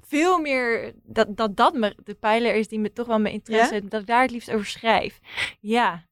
[0.00, 3.88] veel meer dat dat, dat me de pijler is die me toch wel mijn interesse
[3.88, 5.20] dat ik daar het liefst over schrijf.
[5.60, 6.06] Ja,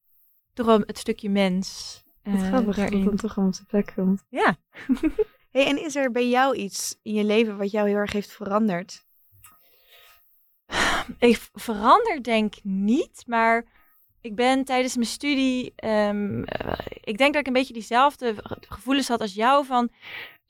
[0.55, 1.99] toch wel het stukje mens.
[2.23, 4.25] Eh, grappig dat dan toch allemaal op zijn plek komt.
[4.29, 4.57] Ja.
[5.53, 8.33] hey, en is er bij jou iets in je leven wat jou heel erg heeft
[8.33, 9.05] veranderd?
[11.19, 13.65] Ik verander denk niet, maar
[14.21, 18.57] ik ben tijdens mijn studie, ehm, eh, ik denk dat ik een beetje diezelfde ge-
[18.69, 19.91] gevoelens had als jou van,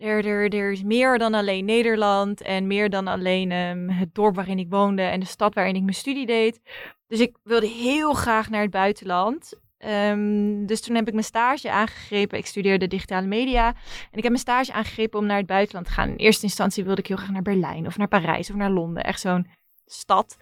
[0.00, 4.34] er, er, er is meer dan alleen Nederland en meer dan alleen ehm, het dorp
[4.34, 6.60] waarin ik woonde en de stad waarin ik mijn studie deed.
[7.06, 9.52] Dus ik wilde heel graag naar het buitenland.
[9.78, 12.38] Ehm, dus toen heb ik mijn stage aangegrepen.
[12.38, 13.66] Ik studeerde digitale media.
[14.10, 16.08] En ik heb mijn stage aangegrepen om naar het buitenland te gaan.
[16.08, 19.04] In eerste instantie wilde ik heel graag naar Berlijn of naar Parijs of naar Londen.
[19.04, 19.46] Echt zo'n
[19.86, 20.36] stad.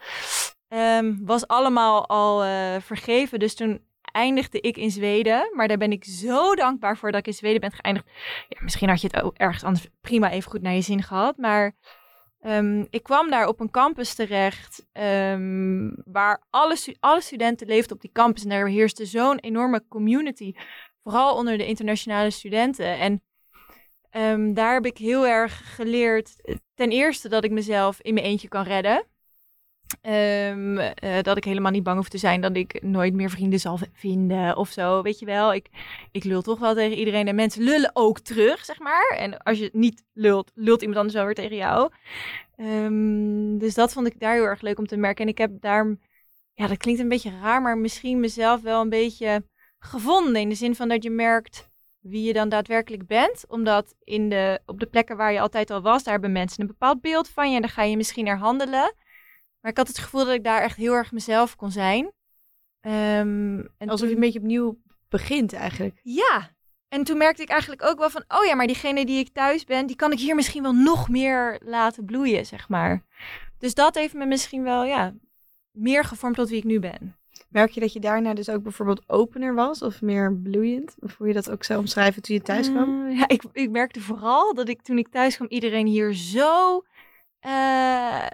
[0.69, 3.39] Ehm, was allemaal al eh, vergeven.
[3.39, 3.81] Dus toen
[4.19, 5.51] eindigde ik in Zweden.
[5.55, 8.07] Maar daar ben ik zo dankbaar voor dat ik in Zweden ben geëindigd.
[8.49, 11.37] Ja, misschien had je het ook ergens anders prima even goed naar je zin gehad.
[11.37, 11.75] Maar
[12.41, 14.87] ehm, ik kwam daar op een campus terecht.
[14.93, 18.43] ehm, waar alle, alle studenten leefden op die campus.
[18.43, 20.53] En daar heerste zo'n enorme community.
[21.03, 22.99] Vooral onder de internationale studenten.
[22.99, 23.23] En
[24.11, 26.59] ehm, daar heb ik heel erg geleerd.
[26.75, 29.07] Ten eerste dat ik mezelf in mijn eentje kan redden.
[30.01, 33.61] Ehm, eh, dat ik helemaal niet bang hoef te zijn dat ik nooit meer vrienden
[33.61, 35.03] zal vinden of zo.
[35.03, 35.67] Weet je wel, ik,
[36.13, 37.29] ik lul toch wel tegen iedereen.
[37.29, 39.17] En mensen lullen ook terug, zeg maar.
[39.19, 41.91] En als je niet lult, lult iemand anders wel weer tegen jou.
[42.57, 45.25] Ehm, dus dat vond ik daar heel erg leuk om te merken.
[45.25, 45.97] En ik heb daar,
[46.55, 49.45] ja, dat klinkt een beetje raar, maar misschien mezelf wel een beetje
[49.79, 50.41] gevonden.
[50.41, 51.69] In de zin van dat je merkt
[52.01, 53.45] wie je dan daadwerkelijk bent.
[53.49, 56.67] Omdat in de, op de plekken waar je altijd al was, daar hebben mensen een
[56.67, 57.55] bepaald beeld van je.
[57.55, 58.95] En dan ga je misschien naar handelen.
[59.69, 62.13] Maar ik had het gevoel dat ik daar echt heel erg mezelf kon zijn.
[62.81, 66.01] Ehm, en Alsof je een beetje opnieuw begint eigenlijk.
[66.03, 66.51] Ja.
[66.89, 69.65] En toen merkte ik eigenlijk ook wel van, oh ja, maar diegene die ik thuis
[69.65, 73.05] ben, die kan ik hier misschien wel nog meer laten bloeien, zeg maar.
[73.59, 75.15] Dus dat heeft me misschien wel, ja,
[75.71, 77.17] meer gevormd tot wie ik nu ben.
[77.49, 80.95] Merk je dat je daarna dus ook bijvoorbeeld opener was of meer bloeiend?
[81.01, 83.07] Of hoe je dat ook zou omschrijven toen je thuis kwam?
[83.07, 86.83] Uh, ja, ik, ik merkte vooral dat ik toen ik thuis kwam, iedereen hier zo
[87.47, 88.27] uh,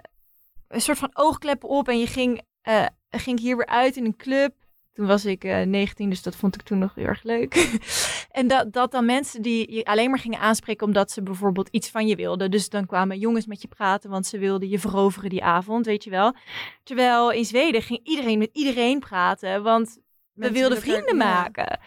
[0.67, 4.15] een soort van oogkleppen op en je ging, uh, ging hier weer uit in een
[4.15, 4.53] club.
[4.93, 7.79] Toen was ik uh, 19, dus dat vond ik toen nog heel erg leuk.
[8.31, 11.89] en dat, dat dan mensen die je alleen maar gingen aanspreken omdat ze bijvoorbeeld iets
[11.89, 12.51] van je wilden.
[12.51, 16.03] Dus dan kwamen jongens met je praten, want ze wilden je veroveren die avond, weet
[16.03, 16.35] je wel.
[16.83, 19.99] Terwijl in Zweden ging iedereen met iedereen praten, want
[20.33, 21.63] we wilden vrienden er, maken.
[21.63, 21.79] Ja.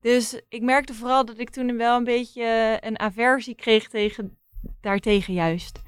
[0.00, 4.38] Dus ik merkte vooral dat ik toen wel een beetje een aversie kreeg tegen,
[4.80, 5.81] daartegen juist.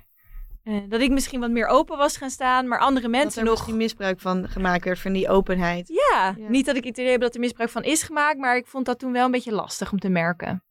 [0.65, 3.45] Uh, dat ik misschien wat meer open was gaan staan, maar andere mensen dat er
[3.45, 3.53] nog...
[3.53, 5.89] misschien misbruik van gemaakt werd, van die openheid.
[5.89, 8.57] Ja, ja, niet dat ik het idee heb dat er misbruik van is gemaakt, maar
[8.57, 10.65] ik vond dat toen wel een beetje lastig om te merken.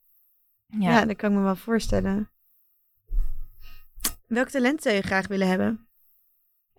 [0.65, 2.31] Ja, ja dat kan ik me wel voorstellen.
[4.27, 5.87] Welk talent zou je graag willen hebben?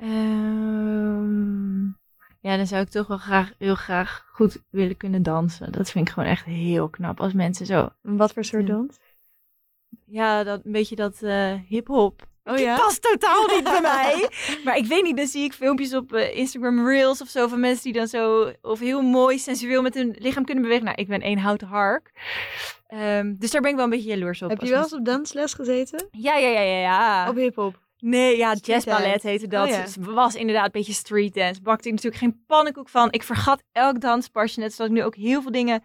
[0.03, 1.99] Um,
[2.41, 5.73] ja, dan zou ik toch wel graag, heel graag goed willen kunnen dansen.
[5.73, 7.89] Dat vind ik gewoon echt heel knap als mensen zo...
[8.01, 8.99] Wat voor soort dans?
[10.07, 12.33] Ja, dat, een beetje dat uh, hip-hop.
[12.45, 12.77] Oh ja?
[12.77, 14.29] past totaal niet bij mij.
[14.65, 17.61] Maar ik weet niet, dan zie ik filmpjes op uh, Instagram Reels of zo van
[17.61, 20.85] mensen die dan zo of heel mooi sensueel met hun lichaam kunnen bewegen.
[20.85, 22.11] Nou, ik ben één houten hark.
[22.95, 24.49] Um, dus daar ben ik wel een beetje jaloers op.
[24.51, 26.09] Heb je wel eens op dansles gezeten?
[26.11, 26.81] Ja, ja, ja, ja.
[26.81, 27.29] ja.
[27.29, 27.83] Op hip-hop?
[27.99, 29.67] Nee, ja, jazzballet heette dat.
[29.67, 29.81] Oh, ja.
[29.81, 31.63] Het was inderdaad een beetje street dance.
[31.63, 33.13] Bakte ik natuurlijk geen pannenkoek van.
[33.13, 35.83] Ik vergat elk danspasje, net zoals ik nu ook heel veel dingen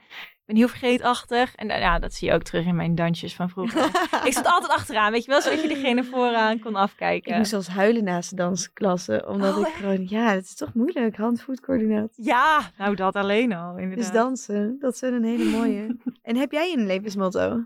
[0.49, 1.55] ben heel vergeetachtig.
[1.55, 3.85] En ja, dat zie je ook terug in mijn dansjes van vroeger.
[4.27, 7.31] ik zat altijd achteraan, weet je wel, zodat je diegene vooraan kon afkijken.
[7.31, 10.73] Ik moest zelfs huilen naast de dansklasse, omdat oh, ik gewoon, ja, het is toch
[10.73, 12.25] moeilijk, hand-voetcoördinatie.
[12.25, 14.05] Ja, nou dat alleen al, inderdaad.
[14.05, 15.97] Dus dansen, dat is een hele mooie.
[16.21, 17.65] en heb jij een levensmotto?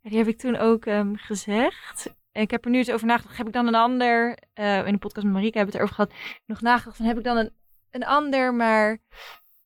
[0.00, 2.14] Ja, die heb ik toen ook um, gezegd.
[2.32, 3.36] Ik heb er nu eens over nagedacht.
[3.36, 5.94] Heb ik dan een ander, uh, in de podcast met Marieke hebben we het erover
[5.94, 7.50] gehad, nog nagedacht van heb ik dan een,
[7.90, 8.98] een ander, maar...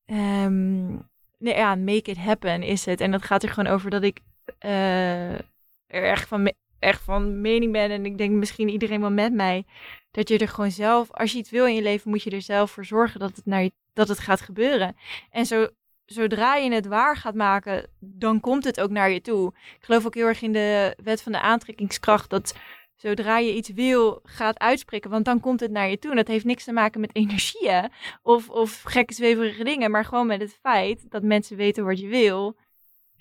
[0.06, 1.09] Um,
[1.40, 3.00] nee, ja, make it happen is het.
[3.00, 4.20] En dat gaat er gewoon over dat ik
[4.64, 5.42] uh, er
[5.86, 7.90] echt van, echt van mening ben.
[7.90, 9.64] En ik denk misschien iedereen wel met mij.
[10.10, 12.42] Dat je er gewoon zelf, als je iets wil in je leven, moet je er
[12.42, 14.96] zelf voor zorgen dat het, naar je, dat het gaat gebeuren.
[15.30, 15.68] En zo,
[16.04, 19.52] zodra je het waar gaat maken, dan komt het ook naar je toe.
[19.56, 22.30] Ik geloof ook heel erg in de wet van de aantrekkingskracht.
[22.30, 22.54] Dat
[23.00, 25.10] zodra je iets wil, gaat uitspreken.
[25.10, 26.10] Want dan komt het naar je toe.
[26.10, 27.90] En dat heeft niks te maken met energieën
[28.22, 29.90] of, of gekke zweverige dingen.
[29.90, 32.56] Maar gewoon met het feit dat mensen weten wat je wil.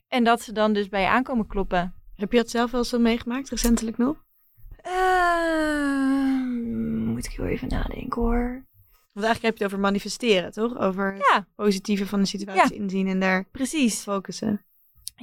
[0.07, 1.93] En dat ze dan dus bij je aankomen kloppen.
[2.15, 4.25] Heb je dat zelf wel zo meegemaakt, recentelijk nog?
[4.87, 6.39] Uh,
[7.05, 8.67] moet ik heel even nadenken hoor.
[9.13, 10.77] Want eigenlijk heb je het over manifesteren, toch?
[10.77, 11.35] Over ja.
[11.35, 12.81] het positieve van de situatie ja.
[12.81, 14.01] inzien en daar Precies.
[14.01, 14.63] focussen.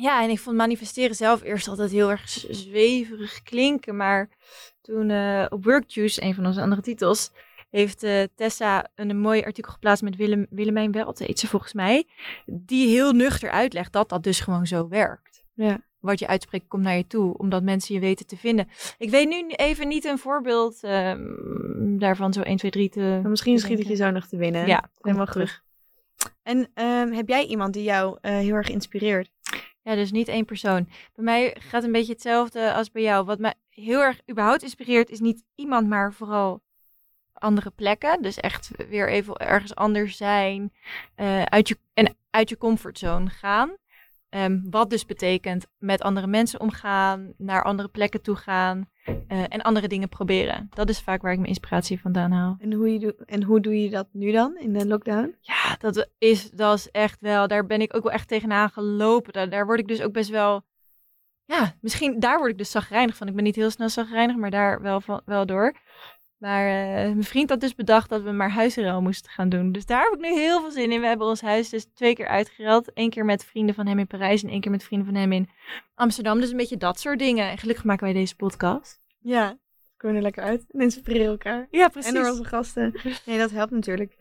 [0.00, 3.96] Ja, en ik vond manifesteren zelf eerst altijd heel erg zweverig klinken.
[3.96, 4.28] Maar
[4.82, 7.30] toen uh, op Workjuice, een van onze andere titels,
[7.70, 11.72] heeft uh, Tessa een, een mooi artikel geplaatst met Willem, Willemijn Welt, heet ze volgens
[11.72, 12.06] mij.
[12.46, 15.44] Die heel nuchter uitlegt dat dat dus gewoon zo werkt.
[15.54, 15.84] Ja.
[16.00, 18.68] Wat je uitspreekt komt naar je toe, omdat mensen je weten te vinden.
[18.98, 21.14] Ik weet nu even niet een voorbeeld uh,
[21.98, 23.00] daarvan, zo 1, 2, 3 te.
[23.00, 24.66] Maar misschien schiet het je zo nog te winnen.
[24.66, 25.64] Ja, helemaal terug.
[26.42, 29.30] En uh, heb jij iemand die jou uh, heel erg inspireert?
[29.86, 30.88] Ja, dus niet één persoon.
[31.14, 33.24] Bij mij gaat een beetje hetzelfde als bij jou.
[33.24, 36.62] Wat mij heel erg überhaupt inspireert, is niet iemand, maar vooral
[37.32, 38.22] andere plekken.
[38.22, 40.72] Dus echt weer even ergens anders zijn.
[41.16, 43.76] Uh, uit je, en uit je comfortzone gaan.
[44.30, 49.62] Um, wat dus betekent met andere mensen omgaan, naar andere plekken toe gaan uh, en
[49.62, 50.68] andere dingen proberen.
[50.74, 52.56] Dat is vaak waar ik mijn inspiratie vandaan haal.
[52.60, 55.36] En hoe, je do- en hoe doe je dat nu dan in de lockdown?
[55.40, 59.32] Ja, dat is, dat is echt wel, daar ben ik ook wel echt tegenaan gelopen.
[59.32, 60.64] Daar, daar word ik dus ook best wel,
[61.44, 63.28] ja, misschien daar word ik dus zagrijnig van.
[63.28, 65.76] Ik ben niet heel snel zagrijnig, maar daar wel, van, wel door.
[66.38, 69.72] Maar uh, mijn vriend had dus bedacht dat we maar huisruil moesten gaan doen.
[69.72, 71.00] Dus daar heb ik nu heel veel zin in.
[71.00, 72.90] We hebben ons huis dus twee keer uitgereld.
[72.94, 75.32] Eén keer met vrienden van hem in Parijs en één keer met vrienden van hem
[75.32, 75.48] in
[75.94, 76.40] Amsterdam.
[76.40, 77.50] Dus een beetje dat soort dingen.
[77.50, 79.00] En gelukkig maken wij deze podcast.
[79.18, 81.66] Ja, we komen er lekker uit en inspireren elkaar.
[81.70, 82.12] Ja, precies.
[82.12, 83.00] En door onze gasten.
[83.26, 84.16] Nee, dat helpt natuurlijk.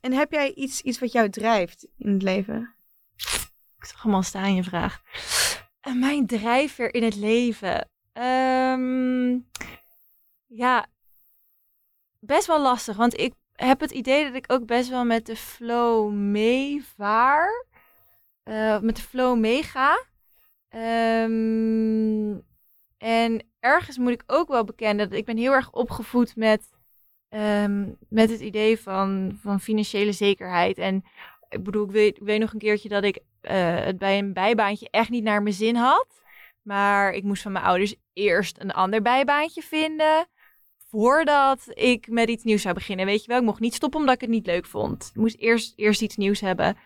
[0.00, 2.74] En heb jij iets, iets wat jou drijft in het leven?
[3.78, 5.02] Ik zag hem al staan, je vraag.
[5.80, 7.88] En mijn drijfveer in het leven?
[8.12, 9.46] Um,
[10.46, 10.86] ja,
[12.26, 12.96] best wel lastig.
[12.96, 17.64] Want ik heb het idee dat ik ook best wel met de flow meevaar.
[18.42, 20.04] eh, met de flow meega.
[20.68, 22.38] Ehm,
[22.98, 26.70] en ergens moet ik ook wel bekennen dat ik ben heel erg opgevoed met,
[27.28, 30.78] ehm, met het idee van, van financiële zekerheid.
[30.78, 31.04] En
[31.48, 34.32] ik bedoel, ik weet, ik weet nog een keertje dat ik eh, het bij een
[34.32, 36.22] bijbaantje echt niet naar mijn zin had.
[36.62, 40.26] Maar ik moest van mijn ouders eerst een ander bijbaantje vinden.
[40.98, 43.06] Voordat ik met iets nieuws zou beginnen.
[43.06, 45.10] Weet je wel, ik mocht niet stoppen omdat ik het niet leuk vond.
[45.14, 46.76] Ik moest eerst, eerst iets nieuws hebben.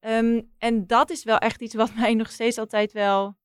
[0.00, 3.36] Ehm, en dat is wel echt iets wat mij nog steeds altijd wel.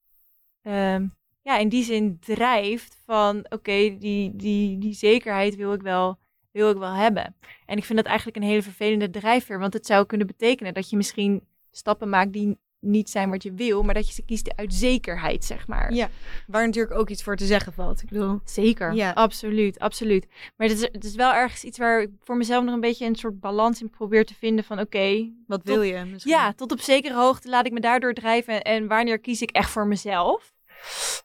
[0.61, 1.07] ehm,
[1.41, 6.19] ja, in die zin drijft van oké, die, die, die zekerheid wil ik, wel,
[6.51, 7.35] wil ik wel hebben.
[7.65, 9.59] En ik vind dat eigenlijk een hele vervelende drijfveer.
[9.59, 13.51] Want het zou kunnen betekenen dat je misschien stappen maakt die niet zijn wat je
[13.53, 15.93] wil, maar dat je ze kiest uit zekerheid, zeg maar.
[15.93, 16.09] Ja,
[16.47, 18.01] waar natuurlijk ook iets voor te zeggen valt.
[18.01, 19.11] Ik bedoel, Zeker, Ja.
[19.11, 20.27] absoluut, absoluut.
[20.57, 23.05] Maar het is, het is wel ergens iets waar ik voor mezelf nog een beetje
[23.05, 26.31] een soort balans in probeer te vinden van oké, wat Tot- wil je misschien?
[26.33, 29.69] ja, tot op zekere hoogte laat ik me daardoor drijven en wanneer kies ik echt
[29.69, 30.53] voor mezelf.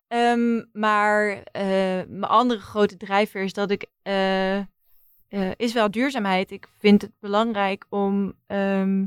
[0.09, 1.65] Ehm, maar eh,
[2.09, 4.65] mijn andere grote drijfveer is dat ik, eh, eh,
[5.57, 6.51] is wel duurzaamheid.
[6.51, 9.05] Ik vind het belangrijk om ehm,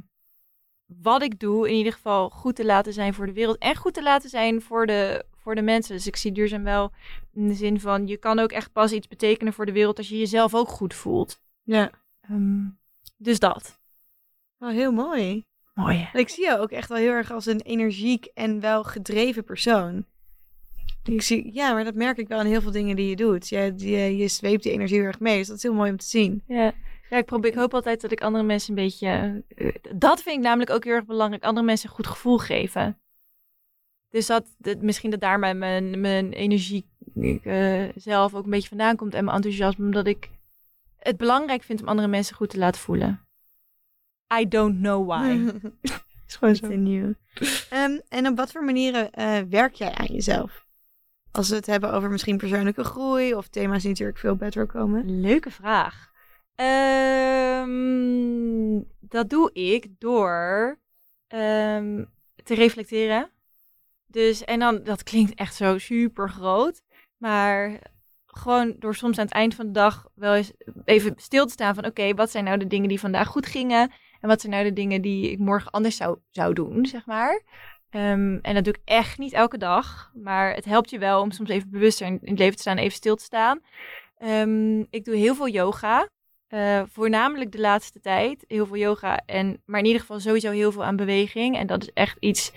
[0.87, 3.93] wat ik doe in ieder geval goed te laten zijn voor de wereld en goed
[3.93, 5.95] te laten zijn voor de, voor de mensen.
[5.95, 6.91] Dus ik zie duurzaam wel
[7.33, 10.09] in de zin van je kan ook echt pas iets betekenen voor de wereld als
[10.09, 11.41] je jezelf ook goed voelt.
[11.63, 11.91] Ja.
[12.21, 12.65] Ehm,
[13.17, 13.79] dus dat.
[14.59, 15.45] Oh, heel mooi.
[15.73, 15.97] Mooi.
[15.97, 16.19] hè?
[16.19, 20.05] Ik zie jou ook echt wel heel erg als een energiek en wel gedreven persoon.
[21.03, 23.49] Ik zie, ja, maar dat merk ik wel in heel veel dingen die je doet.
[23.49, 25.37] Je, je, je zweept die energie heel erg mee.
[25.37, 26.43] Dus dat is heel mooi om te zien.
[26.47, 26.73] Ja.
[27.09, 29.43] Ja, ik, probeer, ik hoop altijd dat ik andere mensen een beetje...
[29.47, 31.43] eh, dat vind ik namelijk ook heel erg belangrijk.
[31.43, 32.99] Andere mensen een goed gevoel geven.
[34.09, 36.89] Dus dat, dat misschien dat daar mijn, mijn, energie
[37.43, 39.13] eh, zelf ook een beetje vandaan komt.
[39.13, 39.85] En mijn enthousiasme.
[39.85, 40.29] Omdat ik
[40.97, 43.27] het belangrijk vind om andere mensen goed te laten voelen.
[44.39, 45.51] I don't know why.
[46.27, 46.67] is gewoon zo.
[46.67, 47.15] Continue.
[47.69, 50.65] Ehm, en op wat voor manieren eh, werk jij aan jezelf?
[51.31, 55.19] Als we het hebben over misschien persoonlijke groei of thema's die natuurlijk veel beter komen.
[55.21, 56.11] Leuke vraag.
[56.57, 57.67] Ehm,
[58.99, 60.79] dat doe ik door
[61.27, 62.05] ehm,
[62.43, 63.31] te reflecteren.
[64.07, 66.81] Dus, en dan, dat klinkt echt zo super groot.
[67.17, 67.79] Maar
[68.25, 70.51] gewoon door soms aan het eind van de dag wel eens
[70.85, 71.85] even stil te staan van...
[71.85, 73.91] Oké, wat zijn nou de dingen die vandaag goed gingen?
[74.19, 77.41] En wat zijn nou de dingen die ik morgen anders zou, zou doen, zeg maar?
[77.89, 80.11] Ehm, en dat doe ik echt niet elke dag.
[80.13, 82.97] Maar het helpt je wel om soms even bewuster in het leven te staan, even
[82.97, 83.59] stil te staan.
[84.89, 86.07] Ik doe heel veel yoga.
[86.47, 88.43] Eh, voornamelijk de laatste tijd.
[88.47, 89.21] Heel veel yoga.
[89.25, 91.57] En, maar in ieder geval sowieso heel veel aan beweging.
[91.57, 92.51] En dat is echt iets.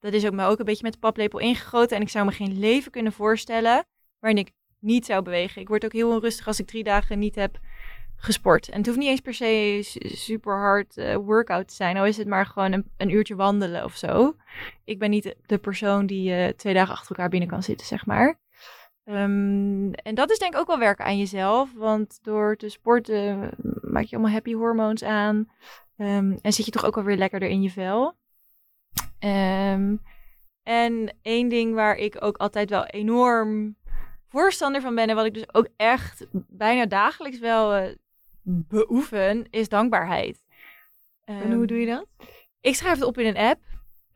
[0.00, 1.96] Dat is ook me ook een beetje met de paplepel ingegoten.
[1.96, 3.84] En ik zou me geen leven kunnen voorstellen.
[4.18, 5.60] waarin ik niet zou bewegen.
[5.62, 7.58] Ik word ook heel onrustig als ik drie dagen niet heb
[8.16, 8.68] gesport.
[8.68, 11.96] En het hoeft niet eens per se su- super hard eh, workout te zijn.
[11.96, 14.36] Al is het maar gewoon een, een uurtje wandelen of zo.
[14.84, 18.06] Ik ben niet de persoon die eh, twee dagen achter elkaar binnen kan zitten, zeg
[18.06, 18.38] maar.
[19.10, 21.72] Ehm, en dat is denk ik ook wel werken aan jezelf.
[21.74, 23.50] Want door te sporten
[23.82, 25.50] maak je allemaal happy hormones aan.
[25.96, 28.14] Ehm, en zit je toch ook alweer lekkerder in je vel.
[29.18, 29.96] Ehm,
[30.62, 33.76] en één ding waar ik ook altijd wel enorm
[34.28, 35.08] voorstander van ben...
[35.08, 37.94] en wat ik dus ook echt bijna dagelijks wel eh,
[38.42, 40.44] beoefen, is dankbaarheid.
[41.24, 42.06] En hoe doe je dat?
[42.60, 43.60] Ik schrijf het op in een app.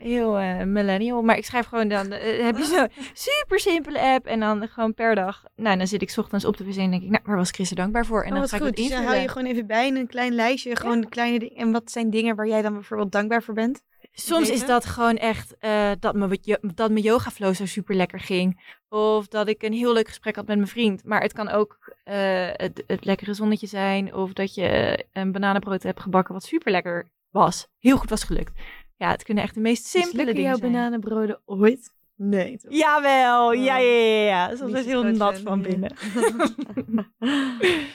[0.04, 1.22] Heel eh, millennial.
[1.22, 2.12] Maar ik schrijf gewoon dan...
[2.12, 4.26] eh, heb je zo'n super simpele app.
[4.26, 5.44] En dan gewoon per dag...
[5.56, 7.08] Nou, dan zit ik 's ochtends op de wc en denk ik...
[7.08, 8.22] Nou, waar was Chris er dankbaar voor?
[8.22, 9.12] En En dan oh, ga ik het Dus dan invullen.
[9.12, 10.76] hou je gewoon even bij in een klein lijstje.
[10.76, 11.56] Gewoon de kleine dingen.
[11.56, 13.82] En wat zijn dingen waar jij dan bijvoorbeeld dankbaar voor bent?
[14.12, 18.20] Soms is dat gewoon echt eh, dat, me, dat mijn yoga flow zo super lekker
[18.20, 18.76] ging.
[18.88, 21.04] Of dat ik een heel leuk gesprek had met mijn vriend.
[21.04, 24.14] Maar het kan ook het, het lekkere zonnetje zijn.
[24.14, 27.68] Of dat je een bananenbrood hebt gebakken wat super lekker was.
[27.78, 28.52] Heel goed was gelukt.
[28.96, 30.72] Ja, het kunnen echt de meest simpele dingen jouw zijn.
[30.72, 31.94] bananenbroden ooit?
[32.16, 32.58] Nee.
[32.58, 32.72] toch?
[32.72, 34.56] Jawel, ja, ja, ja, ja.
[34.56, 35.90] Soms is heel nat van binnen.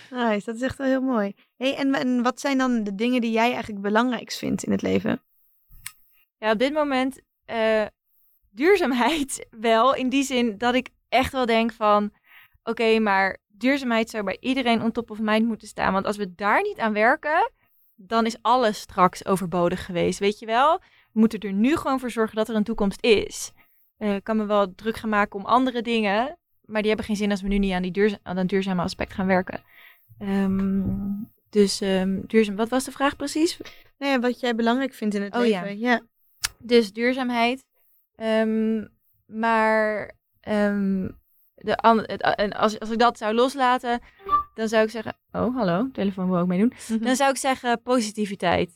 [0.09, 1.33] nice, dat is echt wel heel mooi.
[1.57, 4.81] Hey, en, en wat zijn dan de dingen die jij eigenlijk belangrijkst vindt in het
[4.81, 5.21] leven?
[6.37, 7.85] Ja, op dit moment eh,
[8.49, 9.95] duurzaamheid wel.
[9.95, 12.11] In die zin dat ik echt wel denk van...
[12.63, 15.93] Oké, maar duurzaamheid zou bij iedereen on top of mind moeten staan.
[15.93, 17.51] Want als we daar niet aan werken...
[18.01, 20.19] dan is alles straks overbodig geweest.
[20.19, 20.79] Weet je wel?
[21.11, 23.51] We moeten er nu gewoon voor zorgen dat er een toekomst is.
[23.97, 26.37] Eh, ik kan me wel druk gaan maken om andere dingen...
[26.65, 28.81] maar die hebben geen zin als we nu niet aan, die duurza- aan dat duurzame
[28.81, 29.63] aspect gaan werken.
[30.17, 30.83] Ehm,
[31.49, 32.55] dus ehm, duurzaam...
[32.55, 33.57] Wat was de vraag precies?
[33.97, 35.61] Nou ja, wat jij belangrijk vindt in het Oh, ja.
[35.61, 35.79] leven.
[35.79, 36.01] Ja.
[36.57, 37.65] Dus duurzaamheid.
[38.15, 38.85] Ehm,
[39.25, 40.11] maar
[41.55, 43.99] de, het, en als, als ik dat zou loslaten,
[44.59, 45.13] dan zou ik zeggen...
[45.31, 46.73] Oh, hallo, telefoon wil ook meedoen.
[47.01, 48.71] Dan zou ik zeggen positiviteit.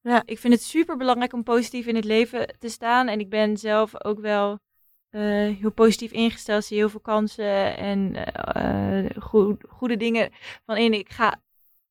[0.00, 0.22] Ja.
[0.24, 3.08] Ik vind het super belangrijk om positief in het leven te staan.
[3.08, 4.58] En ik ben zelf ook wel
[5.10, 5.20] eh,
[5.60, 6.64] heel positief ingesteld.
[6.64, 8.16] Zie heel veel kansen en
[9.22, 10.30] goed, goede dingen
[10.66, 10.92] van in.
[10.92, 11.40] Ik ga.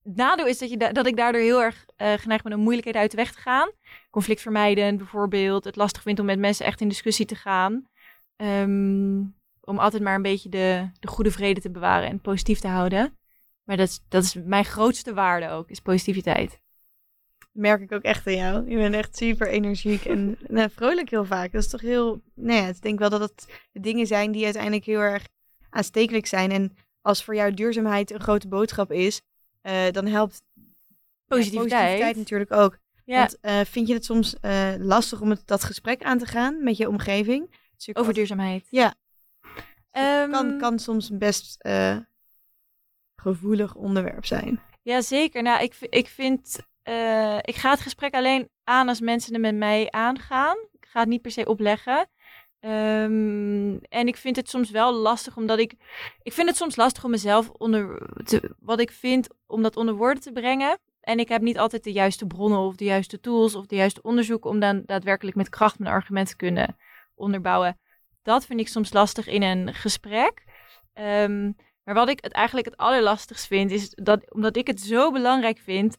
[0.02, 3.00] Het nadeel is dat, je da- dat ik daardoor heel erg geneigd ben om moeilijkheden
[3.00, 3.70] uit de weg te gaan.
[4.10, 5.64] Conflict vermijden bijvoorbeeld.
[5.64, 7.88] Het lastig vind om met mensen echt in discussie te gaan.
[8.36, 9.18] Ehm,
[9.60, 13.16] om altijd maar een beetje de, de goede vrede te bewaren en positief te houden.
[13.64, 16.60] Maar dat is, dat is mijn grootste waarde ook, is positiviteit.
[17.52, 18.70] merk ik ook echt aan jou.
[18.70, 21.52] Je bent echt super energiek en nou, vrolijk heel vaak.
[21.52, 22.22] Dat is toch heel...
[22.34, 25.26] Nou ja, ik denk wel dat het de dingen zijn die uiteindelijk heel erg
[25.70, 26.50] aanstekelijk zijn.
[26.50, 29.22] En als voor jou duurzaamheid een grote boodschap is,
[29.60, 30.62] eh, dan helpt ja,
[31.26, 32.16] Positiviteit.
[32.16, 32.78] natuurlijk ook.
[33.04, 36.26] Ja, Want eh, vind je het soms eh, lastig om het, dat gesprek aan te
[36.26, 37.62] gaan met je omgeving?
[37.92, 38.66] Over duurzaamheid.
[38.70, 38.94] Ja.
[39.90, 41.56] Ehm, kan, kan soms best
[43.24, 44.60] gevoelig onderwerp zijn.
[44.82, 45.42] Ja, zeker.
[45.42, 46.58] Nou, ik, ik vind...
[46.82, 50.56] eh, ik ga het gesprek alleen aan als mensen er met mij aangaan.
[50.72, 52.06] Ik ga het niet per se opleggen.
[52.60, 55.74] Ehm, en ik vind het soms wel lastig, omdat ik...
[56.22, 58.08] Ik vind het soms lastig om mezelf onder...
[58.60, 60.78] Wat ik vind, om dat onder woorden te brengen.
[61.00, 64.02] En ik heb niet altijd de juiste bronnen of de juiste tools of de juiste
[64.02, 66.76] onderzoeken om dan daadwerkelijk met kracht mijn argument te kunnen
[67.14, 67.78] onderbouwen.
[68.22, 70.44] Dat vind ik soms lastig in een gesprek.
[70.92, 71.52] Ehm,
[71.84, 75.58] maar wat ik het eigenlijk het allerlastigst vind, is dat omdat ik het zo belangrijk
[75.58, 75.96] vind.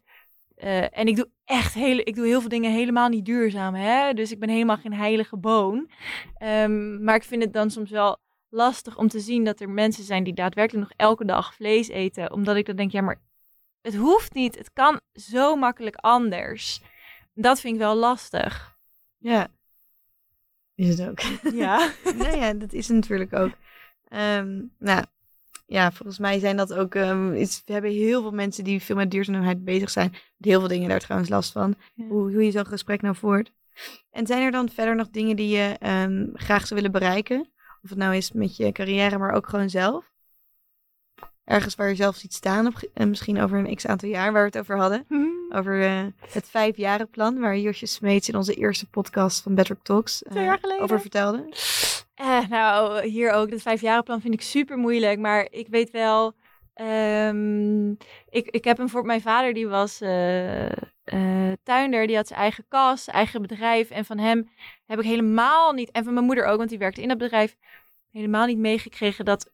[0.55, 4.13] eh, en ik doe echt hele, ik doe heel veel dingen helemaal niet duurzaam, hè?
[4.13, 5.89] Dus ik ben helemaal geen heilige boon.
[6.37, 8.17] Ehm, maar ik vind het dan soms wel
[8.49, 12.31] lastig om te zien dat er mensen zijn die daadwerkelijk nog elke dag vlees eten.
[12.31, 13.21] Omdat ik dan denk, ja, maar
[13.81, 14.57] het hoeft niet.
[14.57, 16.81] Het kan zo makkelijk anders.
[17.33, 18.77] Dat vind ik wel lastig.
[19.17, 19.47] Ja.
[20.75, 21.19] Is het ook.
[21.53, 21.91] Ja.
[22.17, 23.51] nou ja, dat is het natuurlijk ook.
[24.07, 25.05] Ehm, nou,
[25.65, 26.95] ja, volgens mij zijn dat ook...
[26.95, 30.13] ehm, is, we hebben heel veel mensen die veel met duurzaamheid bezig zijn.
[30.37, 31.75] Heel veel dingen daar trouwens last van.
[31.93, 32.05] Ja.
[32.05, 33.51] Hoe, hoe je zo'n gesprek nou voert.
[34.11, 37.39] En zijn er dan verder nog dingen die je ehm, graag zou willen bereiken?
[37.81, 40.13] Of het nou is met je carrière, maar ook gewoon zelf?
[41.43, 44.41] Ergens waar je zelf ziet staan, op, en misschien over een x aantal jaar waar
[44.41, 45.05] we het over hadden.
[45.49, 50.53] Over eh, het vijfjarenplan, waar Josje Smeets in onze eerste podcast van Bedrock Talks eh,
[50.79, 51.45] over vertelde.
[52.15, 53.49] Eh, nou, hier ook.
[53.49, 55.19] Dat vijfjarenplan vind ik super moeilijk.
[55.19, 56.33] Maar ik weet wel.
[56.73, 57.91] ehm,
[58.29, 60.71] ik, ik heb hem voor mijn vader, die was eh,
[61.63, 62.07] tuinder.
[62.07, 63.89] Die had zijn eigen kas, eigen bedrijf.
[63.89, 64.49] En van hem
[64.85, 65.91] heb ik helemaal niet.
[65.91, 67.55] En van mijn moeder ook, want die werkte in dat bedrijf.
[68.11, 69.51] Helemaal niet meegekregen dat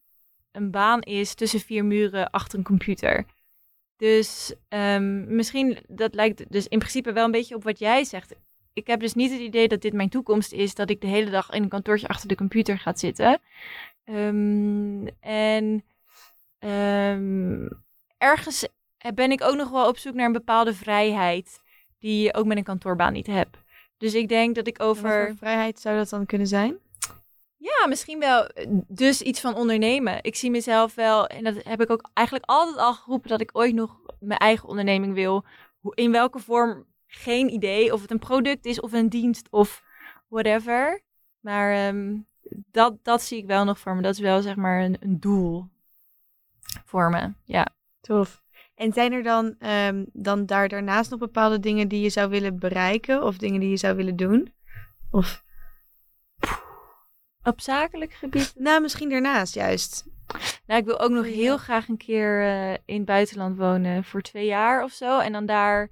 [0.51, 3.25] een baan is tussen vier muren achter een computer.
[3.97, 8.35] Dus ehm, misschien, dat lijkt dus in principe wel een beetje op wat jij zegt
[8.73, 11.29] ik heb dus niet het idee dat dit mijn toekomst is, dat ik de hele
[11.29, 13.39] dag in een kantoortje achter de computer ga zitten.
[14.03, 15.83] Ehm, en
[16.59, 17.67] ehm,
[18.17, 18.67] ergens
[19.15, 21.61] ben ik ook nog wel op zoek naar een bepaalde vrijheid
[21.99, 23.57] die je ook met een kantoorbaan niet hebt.
[23.97, 25.35] Dus ik denk dat ik Wat over.
[25.37, 26.77] vrijheid zou dat dan kunnen zijn?
[27.57, 28.47] Ja, misschien wel.
[28.47, 30.17] eh, Dus iets van ondernemen.
[30.23, 33.49] Ik zie mezelf wel, en dat heb ik ook eigenlijk altijd al geroepen, dat ik
[33.53, 35.43] ooit nog mijn eigen onderneming wil.
[35.93, 37.93] In welke vorm, geen idee.
[37.93, 39.83] Of het een product is of een dienst of
[40.27, 41.01] whatever.
[41.39, 42.17] Maar ehm,
[42.71, 44.01] dat, dat zie ik wel nog voor me.
[44.01, 45.67] Dat is wel zeg maar een, een doel
[46.85, 47.33] voor me.
[47.43, 47.67] Ja.
[48.01, 48.43] Tof.
[48.75, 52.59] En zijn er dan, ehm, dan daar daarnaast nog bepaalde dingen die je zou willen
[52.59, 53.23] bereiken?
[53.23, 54.53] Of dingen die je zou willen doen?
[55.11, 55.43] Of,
[57.43, 58.53] Op zakelijk gebied.
[58.55, 60.05] nou, misschien daarnaast juist.
[60.65, 64.21] Nou, ik wil ook nog heel graag een keer eh, in het buitenland wonen voor
[64.21, 65.19] twee jaar of zo.
[65.19, 65.89] En dan daar.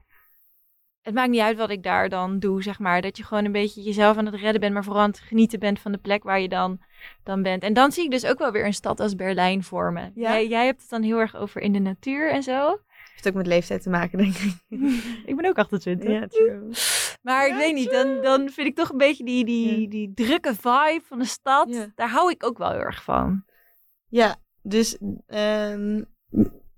[1.01, 3.01] Het maakt niet uit wat ik daar dan doe, zeg maar.
[3.01, 5.59] Dat je gewoon een beetje jezelf aan het redden bent, maar vooral aan het genieten
[5.59, 6.79] bent van de plek waar je dan,
[7.23, 7.63] dan bent.
[7.63, 10.01] En dan zie ik dus ook wel weer een stad als Berlijn voor me.
[10.01, 10.09] Ja?
[10.13, 12.79] Jij, jij hebt het dan heel erg over in de natuur en zo.
[13.11, 14.53] Heeft ook met leeftijd te maken, denk ik.
[15.29, 16.09] ik ben ook 28.
[16.11, 16.69] ja, true.
[17.21, 19.89] Maar ik weet niet, dan, dan vind ik toch een beetje die, die, Ja.
[19.89, 21.67] die drukke vibe van de stad.
[21.69, 21.91] Ja.
[21.95, 23.43] Daar hou ik ook wel heel erg van.
[24.07, 24.97] Ja, dus,
[25.27, 26.03] ehm,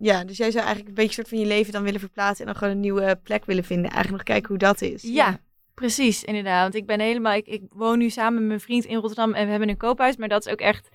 [0.01, 2.51] ja, dus jij zou eigenlijk een beetje soort van je leven dan willen verplaatsen en
[2.51, 3.91] dan gewoon een nieuwe plek willen vinden.
[3.91, 5.01] Eigenlijk nog kijken hoe dat is.
[5.01, 5.39] Ja,
[5.73, 6.61] precies, inderdaad.
[6.61, 9.43] Want ik ben helemaal, ik, ik woon nu samen met mijn vriend in Rotterdam en
[9.45, 10.89] we hebben een koophuis, maar dat is ook echt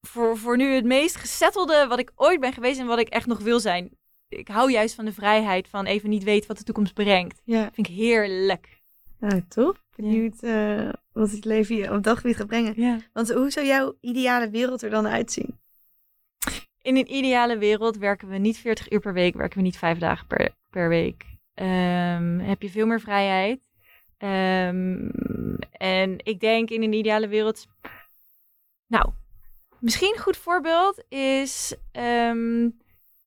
[0.00, 3.26] voor, voor nu het meest gesettelde wat ik ooit ben geweest en wat ik echt
[3.26, 3.90] nog wil zijn.
[4.28, 7.40] Ik hou juist van de vrijheid van even niet weten wat de toekomst brengt.
[7.44, 8.82] Ja, Vind ik heerlijk.
[9.18, 9.84] nou top.
[9.96, 12.72] Benieuwd eh, wat het leven je op dat gebied gaat brengen.
[12.76, 12.98] Ja.
[13.12, 15.58] Want hoe zou jouw ideale wereld er dan uitzien?
[16.86, 19.98] In een ideale wereld werken we niet 40 uur per week, werken we niet vijf
[19.98, 21.24] dagen per, per week.
[21.54, 23.60] Ehm, heb je veel meer vrijheid.
[24.18, 25.08] Ehm,
[25.72, 27.66] en ik denk in een ideale wereld.
[28.86, 29.10] Nou,
[29.78, 31.76] misschien een goed voorbeeld is.
[31.92, 32.68] ehm,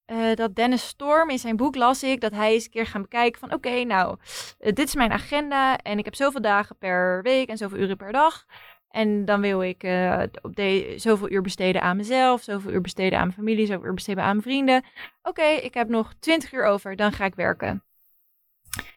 [0.05, 3.01] eh, dat Dennis Storm in zijn boek las ik dat hij eens een keer gaan
[3.01, 4.17] bekijken van oké, nou,
[4.59, 7.97] eh, dit is mijn agenda en ik heb zoveel dagen per week en zoveel uren
[7.97, 8.45] per dag.
[8.89, 13.19] En dan wil ik eh, op de, zoveel uur besteden aan mezelf, zoveel uur besteden
[13.19, 14.83] aan mijn familie, zoveel uur besteden aan mijn vrienden.
[15.21, 17.83] Oké, ik heb nog 20 uur over, dan ga ik werken.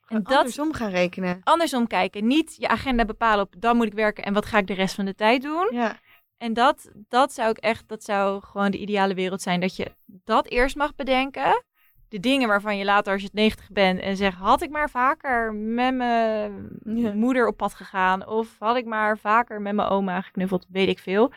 [0.07, 0.37] En dat...
[0.37, 1.41] Andersom gaan rekenen.
[1.45, 2.27] Andersom kijken.
[2.27, 4.95] Niet je agenda bepalen op dan moet ik werken en wat ga ik de rest
[4.95, 5.69] van de tijd doen.
[5.71, 6.01] Ja.
[6.37, 9.61] En dat, dat zou ik echt, dat zou gewoon de ideale wereld zijn.
[9.61, 11.65] Dat je dat eerst mag bedenken.
[12.13, 14.91] De dingen waarvan je later, als je het 90 bent en zegt: had ik maar
[14.91, 18.27] vaker met mijn moeder op pad gegaan.
[18.27, 21.33] Of had ik maar vaker met mijn oma geknuffeld, weet ik veel.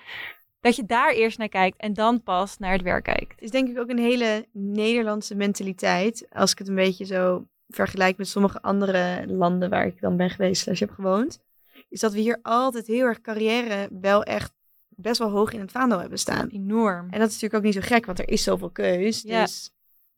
[0.59, 3.31] Dat je daar eerst naar kijkt en dan pas naar het werk kijkt.
[3.31, 6.27] Het is denk ik ook een hele Nederlandse mentaliteit.
[6.31, 10.29] Als ik het een beetje zo vergelijk met sommige andere landen waar ik dan ben
[10.29, 11.43] geweest, als je hebt gewoond.
[11.89, 14.53] Is dat we hier altijd heel erg carrière wel echt
[14.89, 16.49] best wel hoog in het vaandel hebben staan.
[16.49, 17.07] Enorm.
[17.09, 19.21] En dat is natuurlijk ook niet zo gek, want er is zoveel keus.
[19.21, 19.41] Ja.
[19.41, 19.74] Dus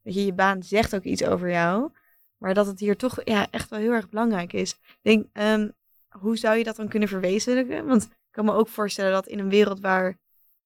[0.08, 1.92] weet je, je baan zegt ook iets over jou.
[2.38, 4.72] Maar dat het hier toch ja, echt wel heel erg belangrijk is.
[4.72, 5.74] Ik denk, um,
[6.10, 7.86] hoe zou je dat dan kunnen verwezenlijken?
[7.86, 10.18] Want ik kan me ook voorstellen dat in een wereld waar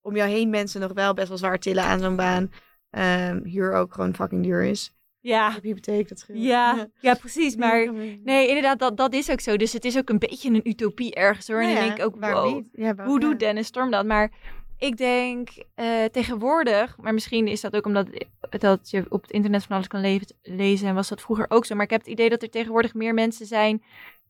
[0.02, 2.52] om jou heen mensen nog wel best wel zwaar tillen aan zo'n baan,
[2.90, 4.96] um, hier ook gewoon fucking duur is.
[5.20, 5.50] Ja.
[5.50, 6.42] De hypotheek, dat scheelt.
[6.42, 7.56] Ja, ja, precies.
[7.56, 9.58] Maar nee, inderdaad, dat, dat is ook zo.
[9.58, 11.62] Dus het is ook een beetje een utopie ergens hoor.
[11.62, 14.06] en nou dan denk ik ook, wow, ja, hoe doet Dennis Storm dat?
[14.06, 14.32] Maar
[14.82, 18.08] ik denk uh, tegenwoordig, maar misschien is dat ook omdat
[18.50, 21.76] dat je op het internet van alles kan lezen en was dat vroeger ook zo.
[21.76, 23.84] Maar ik heb het idee dat er tegenwoordig meer mensen zijn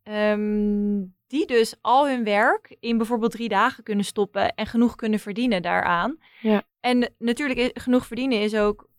[0.04, 5.20] um, die dus al hun werk in bijvoorbeeld drie dagen kunnen stoppen en genoeg kunnen
[5.20, 6.18] verdienen daaraan.
[6.42, 6.64] Ja.
[6.80, 8.90] En natuurlijk, genoeg verdienen is ook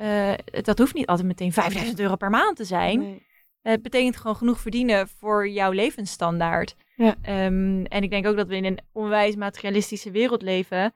[0.00, 0.32] uh,
[0.62, 2.98] dat hoeft niet altijd meteen 5000 euro per maand te zijn.
[2.98, 3.26] Nee.
[3.62, 6.76] Het betekent gewoon genoeg verdienen voor jouw levensstandaard.
[6.98, 7.44] Ja.
[7.46, 10.84] Um, en ik denk ook dat we in een onwijs materialistische wereld leven.
[10.84, 10.92] Uh,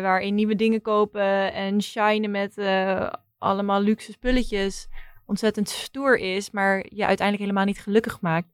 [0.00, 4.88] waarin nieuwe dingen kopen en shinen met uh, allemaal luxe spulletjes
[5.26, 8.48] ontzettend stoer is, maar je uiteindelijk helemaal niet gelukkig maakt.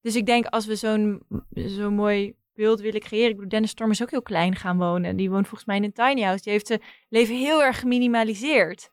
[0.00, 3.28] Dus ik denk als we zo'n zo'n mooi beeld willen creëren.
[3.28, 5.16] Ik bedoel, Dennis Storm is ook heel klein gaan wonen.
[5.16, 6.42] Die woont volgens mij in een tiny house.
[6.42, 8.90] Die heeft zijn leven heel erg geminimaliseerd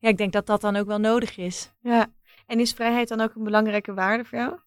[0.00, 1.72] ja, ik denk dat dat dan ook wel nodig is.
[1.80, 2.06] Ja.
[2.46, 4.58] En is vrijheid dan ook een belangrijke waarde voor jou?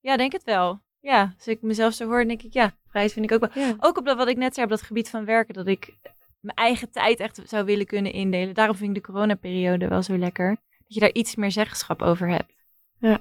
[0.00, 0.80] Ja, denk het wel.
[1.00, 3.74] Ja, als ik mezelf zo hoor, denk ik, ja, vrijheid vind ik ook wel.
[3.78, 5.94] Ook op dat wat ik net zei, op dat gebied van werken, dat ik
[6.40, 8.54] mijn eigen tijd echt zou willen kunnen indelen.
[8.54, 10.48] Daarom vind ik de coronaperiode wel zo lekker.
[10.78, 12.54] Dat je daar iets meer zeggenschap over hebt.
[12.98, 13.20] Ja.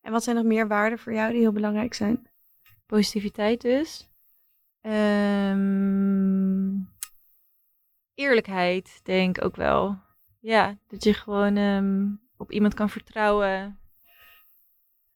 [0.00, 2.28] En wat zijn nog meer waarden voor jou die heel belangrijk zijn?
[2.86, 4.10] Positiviteit dus.
[4.82, 5.74] Um,
[8.14, 10.02] eerlijkheid, denk ik ook wel.
[10.40, 13.78] Ja, dat je gewoon um, op iemand kan vertrouwen.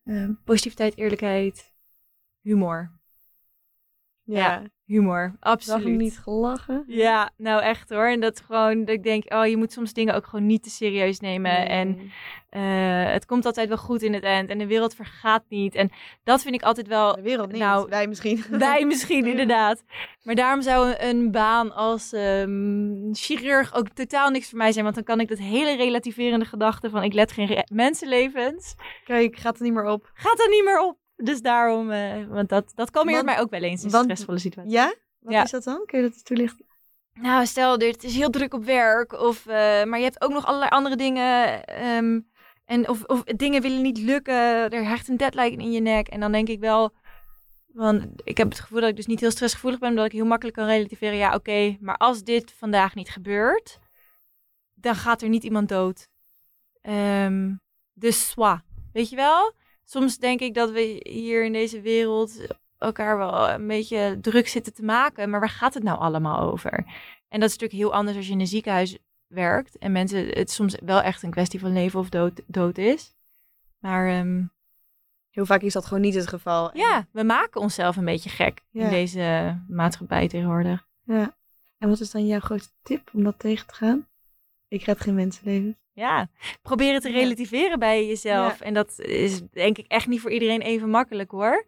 [0.05, 1.75] Um, positiviteit, eerlijkheid,
[2.41, 2.99] humor.
[4.23, 5.37] Ja, ja humor.
[5.41, 5.83] Absoluut.
[5.83, 6.85] Zag niet gelachen?
[6.87, 8.07] Ja, nou echt hoor.
[8.07, 10.71] En dat gewoon, dat ik denk, oh, je moet soms dingen ook gewoon niet te
[10.71, 11.69] serieus nemen.
[11.69, 11.99] En
[12.51, 14.51] uh, het komt altijd wel goed in het eind.
[14.51, 15.75] En de wereld vergaat niet.
[15.75, 15.91] En
[16.25, 17.15] dat vind ik altijd wel...
[17.15, 18.45] De wereld niet, nou, wij misschien.
[18.59, 19.85] Wij misschien, inderdaad.
[20.23, 24.85] Maar daarom zou een, baan als um, chirurg ook totaal niks voor mij zijn.
[24.85, 27.03] Want dan kan ik dat hele relativerende gedachte van...
[27.03, 28.75] ik let geen mensenlevens.
[29.05, 30.11] Kijk, gaat er niet meer op.
[30.15, 30.99] Gaat er niet meer op.
[31.25, 34.73] Dus daarom, uh, want dat, dat er mij ook wel eens in want, stressvolle situaties.
[34.73, 34.95] Ja?
[35.19, 35.43] Wat ja.
[35.43, 35.83] is dat dan?
[35.87, 36.67] Kun je dat toelichten?
[37.13, 39.53] Nou, stel, het is heel druk op werk, of, uh,
[39.85, 41.63] maar je hebt ook nog allerlei andere dingen.
[41.87, 42.29] Um,
[42.65, 46.09] en of, of dingen willen niet lukken, er hecht een deadline in je nek.
[46.09, 46.95] En dan denk ik wel,
[47.67, 50.27] want ik heb het gevoel dat ik dus niet heel stressgevoelig ben, omdat ik heel
[50.27, 51.17] makkelijk kan relativeren.
[51.17, 53.79] Ja, oké, okay, maar als dit vandaag niet gebeurt,
[54.75, 56.09] dan gaat er niet iemand dood.
[56.83, 57.61] Um,
[57.93, 59.53] dus swa, weet je wel?
[59.91, 62.47] Soms denk ik dat we hier in deze wereld
[62.79, 65.31] elkaar wel een beetje druk zitten te maken.
[65.31, 66.73] Maar waar gaat het nou allemaal over?
[67.29, 69.79] En dat is natuurlijk heel anders als je in een ziekenhuis werkt.
[69.79, 73.17] En mensen, het soms wel echt een kwestie van leven of dood, dood is.
[73.79, 74.53] Maar um,
[75.31, 76.77] heel vaak is dat gewoon niet het geval.
[76.77, 80.87] Ja, we maken onszelf een beetje gek in deze maatschappij tegenwoordig.
[81.05, 81.37] Ja.
[81.79, 84.09] En wat is dan jouw grootste tip om dat tegen te gaan?
[84.69, 85.77] Ik red geen mensenlevens.
[85.99, 86.29] Ja,
[86.63, 88.61] proberen te relativeren bij jezelf.
[88.61, 91.65] En dat is denk ik echt niet voor iedereen even makkelijk hoor.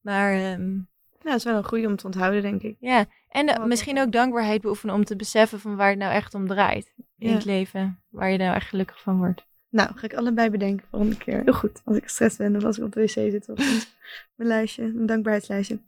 [0.00, 0.52] Maar...
[0.52, 0.88] Um,
[1.20, 2.76] ja, het is wel een goede om te onthouden, denk ik.
[2.80, 6.46] Ja, en misschien ook dankbaarheid beoefenen om te beseffen van waar het nou echt om
[6.46, 8.00] draait in het leven.
[8.08, 9.46] Waar je nou echt gelukkig van wordt.
[9.68, 11.42] Nou, ga ik allebei bedenken volgende keer.
[11.44, 11.82] Heel goed.
[11.84, 13.48] Als ik gestrest ben of als ik op de wc zit.
[13.48, 13.58] Of
[14.36, 15.80] mijn lijstje, een dankbaarheidslijstje.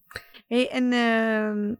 [0.47, 1.77] hey, en uh,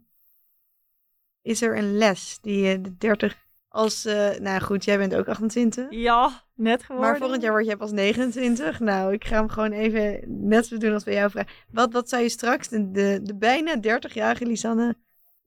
[1.43, 5.29] is er een les die je de 30 als, uh, nou goed, jij bent ook
[5.29, 5.87] 28.
[5.91, 7.11] Ja, net geworden.
[7.11, 8.81] Maar volgend jaar word jij pas 29.
[8.81, 11.53] Nou, ik ga hem gewoon even net zo doen als bij jou vragen.
[11.71, 14.97] Wat, wat zou je straks, de, de, de bijna 30-jarige Lisanne,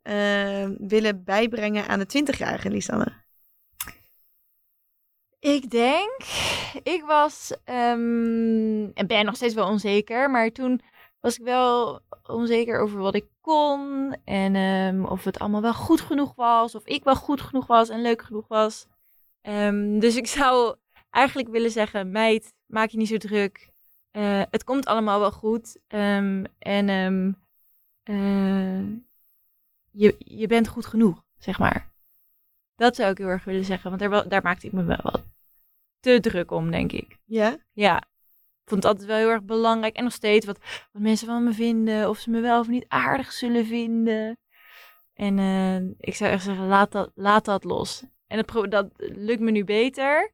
[0.03, 3.19] uh, willen bijbrengen aan de 20-jarige Lisanne?
[5.39, 6.17] Ik denk,
[6.83, 10.81] ik was ehm, en ben nog steeds wel onzeker, maar toen
[11.21, 16.01] was ik wel onzeker over wat ik kon en ehm, of het allemaal wel goed
[16.01, 18.87] genoeg was, of ik wel goed genoeg was en leuk genoeg was.
[19.41, 20.75] Ehm, dus ik zou
[21.09, 23.71] eigenlijk willen zeggen, meid, maak je niet zo druk.
[24.11, 25.79] Eh, het komt allemaal wel goed.
[25.87, 26.89] Ehm, en
[28.03, 28.79] eh,
[29.91, 31.93] je, je bent goed genoeg, zeg maar.
[32.75, 34.99] Dat zou ik heel erg willen zeggen, want daar, wel- daar maakte ik me wel
[35.01, 35.23] wat
[35.99, 37.17] te druk om, denk ik.
[37.25, 37.57] Ja?
[37.71, 38.03] Ja,
[38.65, 39.95] vond het altijd wel heel erg belangrijk.
[39.95, 40.59] En nog steeds wat,
[40.91, 42.09] wat mensen van me vinden.
[42.09, 44.37] Of ze me wel of niet aardig zullen vinden.
[45.13, 48.03] En eh, ik zou echt zeggen, laat dat, laat dat los.
[48.27, 50.33] En dat, dat lukt me nu beter.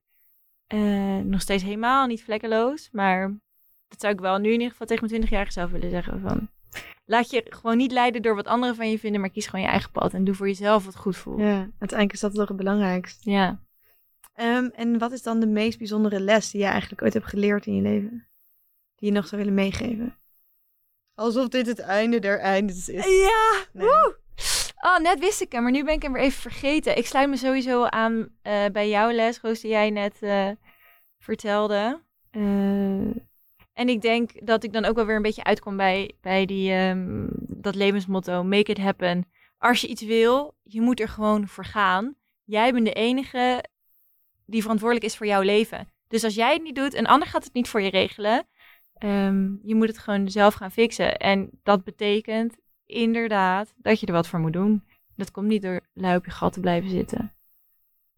[0.68, 2.90] Eh, nog steeds helemaal niet vlekkeloos.
[2.92, 3.40] Maar
[3.88, 6.20] dat zou ik wel nu in ieder geval tegen mijn 20-jarige zelf willen zeggen.
[6.20, 6.50] Van,
[7.06, 9.22] laat je gewoon niet leiden door wat anderen van je vinden.
[9.22, 10.14] Maar kies gewoon je eigen pad.
[10.14, 11.40] En doe voor jezelf wat goed voelt.
[11.40, 13.32] Ja, uiteindelijk is dat toch het belangrijkste.
[13.32, 13.66] ja.
[14.38, 17.66] Ehm, en wat is dan de meest bijzondere les die je eigenlijk ooit hebt geleerd
[17.66, 18.28] in je leven?
[18.96, 20.18] Die je nog zou willen meegeven?
[21.14, 23.06] Alsof dit het einde der eindes is.
[23.06, 24.16] Ja, Nee.
[24.82, 26.98] Oh, net wist ik hem, maar nu ben ik hem weer even vergeten.
[26.98, 30.50] Ik sluit me sowieso aan eh, bij jouw les, Roos, die jij net eh,
[31.20, 32.02] vertelde.
[32.32, 32.42] Eh,
[33.74, 36.72] en ik denk dat ik dan ook wel weer een beetje uitkom bij, bij die,
[36.72, 39.30] ehm, dat levensmotto, make it happen.
[39.58, 42.16] Als je iets wil, je moet er gewoon voor gaan.
[42.44, 43.64] Jij bent de enige
[44.48, 45.88] die verantwoordelijk is voor jouw leven.
[46.08, 48.48] Dus als jij het niet doet, een ander gaat het niet voor je regelen.
[48.94, 51.18] Ehm, je moet het gewoon zelf gaan fixen.
[51.18, 54.84] En dat betekent inderdaad dat je er wat voor moet doen.
[55.16, 57.34] Dat komt niet door lui op je gat te blijven zitten.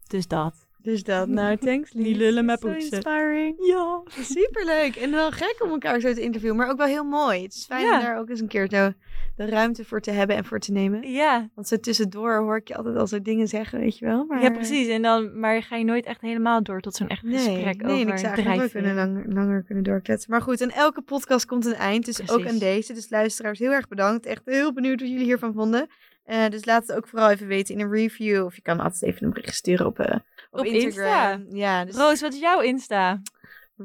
[0.06, 0.68] Dus dat.
[0.82, 2.06] Dus dat, nou, thanks Lies.
[2.06, 2.76] Niet lullen, poetsen.
[2.92, 3.66] inspiring.
[3.66, 4.02] Ja.
[4.22, 4.96] Superleuk.
[4.96, 7.42] En wel gek om elkaar zo te interviewen, maar ook wel heel mooi.
[7.42, 7.94] Het is fijn Ja.
[7.98, 8.92] om daar ook eens een keer zo
[9.36, 11.12] de ruimte voor te hebben en voor te nemen.
[11.12, 14.24] Ja, Want zo tussendoor hoor ik je altijd al zo dingen zeggen, weet je wel.
[14.24, 14.88] Maar, ja, precies.
[14.88, 17.94] En dan, maar ga je nooit echt helemaal door tot zo'n echt Nee, gesprek nee,
[17.94, 20.30] en over ik zou eigenlijk kunnen langer, langer kunnen doorkletsen.
[20.30, 22.04] Maar goed, aan elke podcast komt een eind.
[22.04, 22.92] Dus ook aan deze.
[22.92, 24.26] Dus luisteraars, heel erg bedankt.
[24.26, 25.88] Echt heel benieuwd wat jullie hiervan vonden.
[26.24, 28.44] Eh, dus laat het ook vooral even weten in een review.
[28.44, 30.16] Of je kan altijd even een bericht sturen op, eh,
[30.50, 31.46] op, Op Instagram.
[31.50, 33.20] Ja, dus Roos, wat is jouw Insta?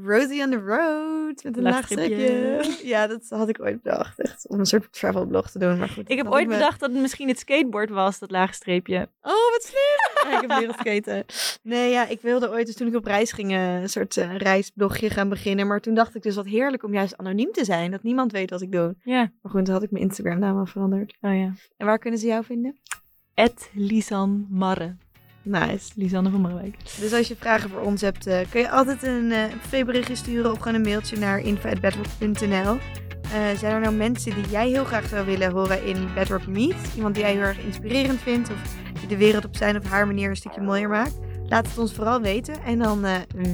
[0.03, 1.43] Rosie on the road.
[1.43, 2.63] Met een laag streepje.
[2.83, 4.19] Ja, dat had ik ooit bedacht.
[4.19, 5.77] Echt, om een soort travelblog te doen.
[5.77, 8.53] Maar goed, Ik heb ooit me- bedacht dat het misschien het skateboard was, dat lage
[8.53, 9.09] streepje.
[9.21, 10.31] Oh, wat slim!
[10.31, 11.25] Ja, ik heb leren skaten.
[11.63, 14.35] Nee, ja, ik wilde ooit, dus toen ik op reis ging, eh, een soort eh,
[14.37, 15.67] reisblogje gaan beginnen.
[15.67, 17.91] Maar toen dacht ik dus wat heerlijk om juist anoniem te zijn.
[17.91, 18.95] Dat niemand weet wat ik doe.
[19.03, 19.31] Ja.
[19.41, 21.17] Maar goed, toen had ik mijn Instagram naam al veranderd.
[21.21, 21.53] Oh ja.
[21.77, 22.79] En waar kunnen ze jou vinden?
[23.73, 24.95] Lisan Marre.
[25.45, 25.91] Nice.
[25.95, 26.77] Lisanne van Marwijk.
[26.99, 30.51] Dus als je vragen voor ons hebt, eh, kun je altijd een eh privéberichtje sturen
[30.51, 32.77] of gewoon een mailtje naar info.bedrock.nl.
[33.23, 36.93] Eh zijn er nou mensen die jij heel graag zou willen horen in Bedrock Meet?
[36.95, 40.07] Iemand die jij heel erg inspirerend vindt of die de wereld op zijn of haar
[40.07, 41.19] manier een stukje mooier maakt?
[41.47, 42.63] Laat het ons vooral weten.
[42.63, 43.05] En dan,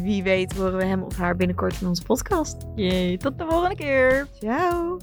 [0.03, 2.55] wie weet, horen we hem of haar binnenkort in onze podcast.
[2.75, 4.27] Jee, tot de volgende keer.
[4.39, 4.97] Ciao!